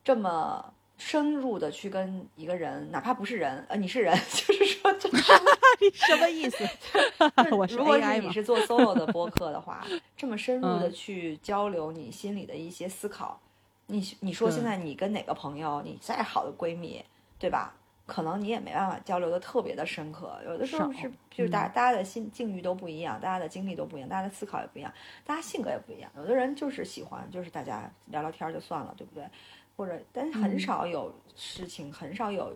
[0.03, 0.65] 这么
[0.99, 4.91] 深入的去跟一个人，哪怕不是人，呃，你是人， 就是说，
[5.81, 6.65] 你什么意思？
[7.53, 9.87] 我如果是你是做 solo 的播客的话，
[10.17, 13.39] 这么深入的去交流你心里的一些思考，
[13.87, 17.05] 你你说现在你跟哪个朋友，你再好的闺蜜，
[17.39, 17.73] 对吧？
[18.11, 24.93] 可能你也没办法交流的特别的深刻，有的时候是就是大家大家的心境遇都不一样，大家的经历都不一样，大家的思考也不一样，
[25.25, 26.11] 大家性格也不一样。
[26.17, 29.25] 有的人就是喜欢就是大家聊聊天就算了，对不对？
[29.77, 32.53] 或者但是很少有事情，很少有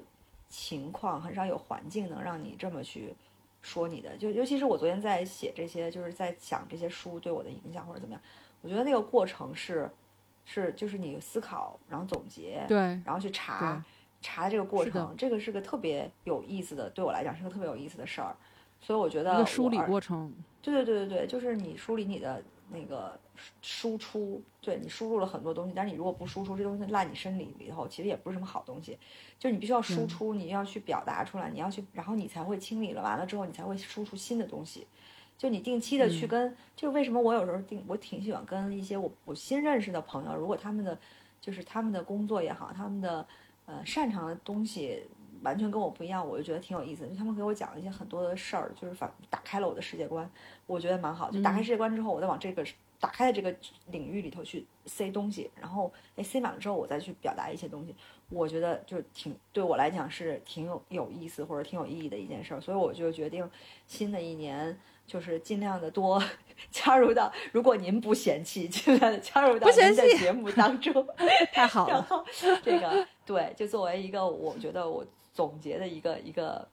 [0.49, 3.15] 情况，很少有环境能让你这么去
[3.63, 4.17] 说你的。
[4.17, 8.21] 就尤其是我昨天在写这些，就是在想这些书对我的影响或者怎么样，
[8.61, 9.89] 我觉得那个过程是
[10.45, 13.81] 是就是你思考，然后总结，对，然后去查。
[14.25, 18.35] 查的这个过程，这个是个特别有意思的，对我来讲是个特别有意思的事儿，
[18.81, 23.19] 所以我觉得一个梳理过程，对对对对对，就是你梳理你的那个
[23.61, 28.99] 输出，对你输入了很多东西，但是你如果不输出，这东西烂你身体里头，其实也不是什么好东西。
[29.39, 34.87] 就你必须要输出，你要去表达出来，你要去，然后你才会清理了，完了之后你才会输出新的东西。
[35.37, 40.97] 就你定期的去跟，就为什么我有时候定，我挺喜欢跟一些我我新认识的朋友，如果他们的
[41.41, 43.27] 就是他们的工作也好，他们的
[43.67, 45.03] 呃擅长的东西
[45.43, 47.07] 完全跟我不一样，我就觉得挺有意思。
[47.07, 50.29] 就他们给我讲了一些很多的事儿，就是反打开了我的世界观，
[50.67, 51.31] 我觉得蛮好。
[51.31, 52.65] 就打开世界观之后，我再往这个
[52.99, 53.55] 打开的这个
[53.89, 57.95] 领域里头去塞东西，然后哎塞满了之后，我再去表达一些东西，
[58.31, 62.61] 我觉得就挺对我来讲是挺有有意思或者挺有意义的一件事儿。
[62.61, 63.49] 所以我就决定
[63.87, 64.79] 新的一年。
[65.07, 66.19] 就是尽量的多
[66.73, 71.07] 加入到，如果您不嫌弃，尽量的加入到您的节目当中，
[71.53, 71.93] 太好了。
[72.01, 72.25] 然后
[72.63, 76.69] 这个对，就作为一个我觉得我总结的一个一个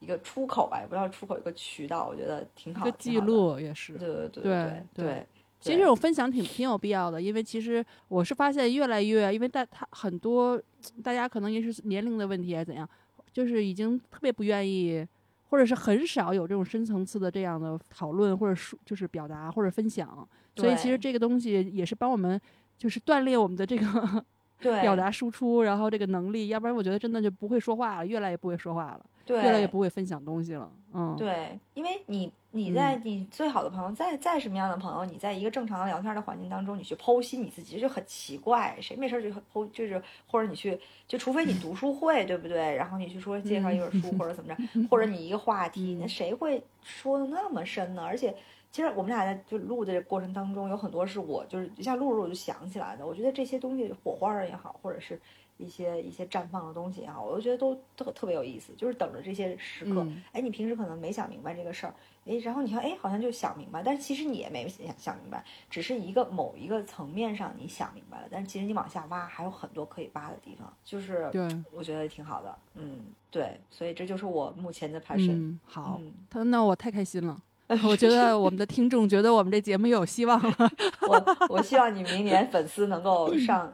[0.00, 2.86] 一个出口吧，也不知道出口一个渠道，我觉得挺好。
[2.86, 3.92] 一个记录也是。
[3.94, 5.26] 对对对对对。
[5.60, 10.60] 其实这种分享挺挺有必要的，因为其实我是发现越来越，因为大他很多
[11.02, 12.88] 大家可能也是年龄的问题还是怎样，
[13.32, 15.06] 就是已经特别不愿意。
[15.50, 22.40] 或者是很少有这种深层次的这样的讨论，或者说就是表达或者分享，所以其实这个东西也是帮我们
[22.76, 24.24] 就是锻炼我们的这个
[24.60, 29.00] 表达输出，然后这个能力，要不然我觉得真的就不会说话了，越来越不会说话了。
[29.26, 30.70] 对，越来越不会分享东西了。
[30.92, 38.76] 嗯，对，因为你你在你最好的朋友，再再什么样的朋友，你在一个正常的聊天的环境当中，你去剖析你自己就很奇怪。
[38.82, 40.78] 谁没事就剖，就是或者你去，
[41.08, 42.76] 就除非你读书会，对不对？
[42.76, 48.04] 然后你去说介绍一本书或者怎么着， 或者你一个话题，那谁会说的那么深呢？
[48.04, 48.36] 而且，
[48.74, 53.06] 其实我们俩在就录的过程当中，有很多是我就是一下录着我就想起来的。
[53.06, 55.20] 我觉得这些东西火花也好，或者是。
[55.56, 60.04] 一些一些绽放的东西也好，我都觉得都特特别有意思，就是等着这些时刻。
[60.32, 61.94] 哎，你平时可能没想明白这个事儿，
[62.26, 75.56] 哎，然后你看，哎，好像就想明白，但是其实你也没想想明白，只是一个某一个层面上你想明白了，但是其实你往下挖还有很多可以挖的地方，就是对，我觉得挺好的，嗯，对，所以这就是我目前的 passion。
[75.64, 77.40] 好，他那我太开心了。
[77.88, 80.70] 我觉得我们的听众觉得我们这节目又有希望了。
[81.08, 83.72] 我我希望你明年粉丝能够上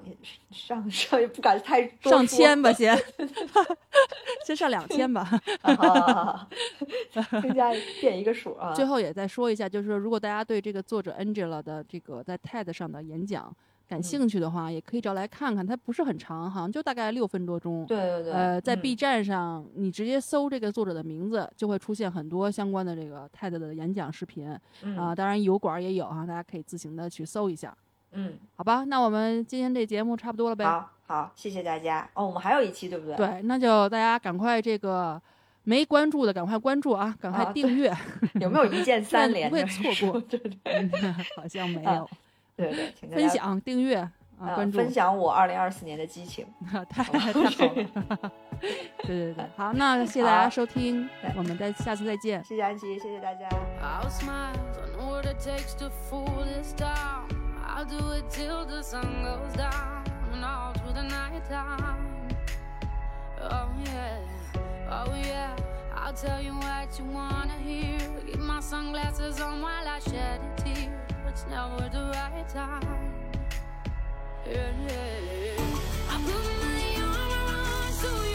[0.52, 2.96] 上上，不敢太上千吧， 先
[4.46, 5.28] 先上两千吧，
[7.42, 8.72] 增加变一个数啊。
[8.74, 13.54] 最后也再说一下，就是说，如果大家对这个作者 Angela 的这个在 TED 上的演讲。
[13.90, 15.66] 感兴趣的话，也可以找来看看。
[15.66, 17.84] 它不是很长，好像就大概六分多钟。
[17.86, 18.32] 对对对。
[18.32, 24.48] 呃，在 B 站上，你直接搜这个作者的名字，就会出现很多相关的这个 TED 的演讲视频。
[24.96, 27.76] 啊，当然油管也有哈，大家可以自行的去搜一下。
[28.12, 30.64] 嗯，好吧，那我们今天这节目差不多了呗。
[30.64, 32.08] 好，好，谢谢大家。
[32.14, 33.16] 哦，我们还有一期，对不对？
[33.16, 35.20] 对，那就大家赶快这个
[35.64, 37.92] 没关注的赶快关注啊，赶快订阅。
[38.40, 39.50] 有没有一键三连？
[39.50, 40.20] 不会错过。
[40.20, 40.88] 对对，
[41.36, 42.08] 好像没有。
[42.68, 46.46] 对对，分享、订阅啊，关注，分享我二零二四年的激情，
[46.88, 47.50] 太太好了。
[47.50, 47.86] 对
[49.34, 52.42] 对对， 好，那谢谢大家收听，我们再下次再见。
[52.44, 53.48] 谢谢安琪，谢谢大家。
[71.30, 73.14] it's never the right time.
[74.46, 76.10] Yeah, yeah.
[76.10, 78.29] I put my arm around so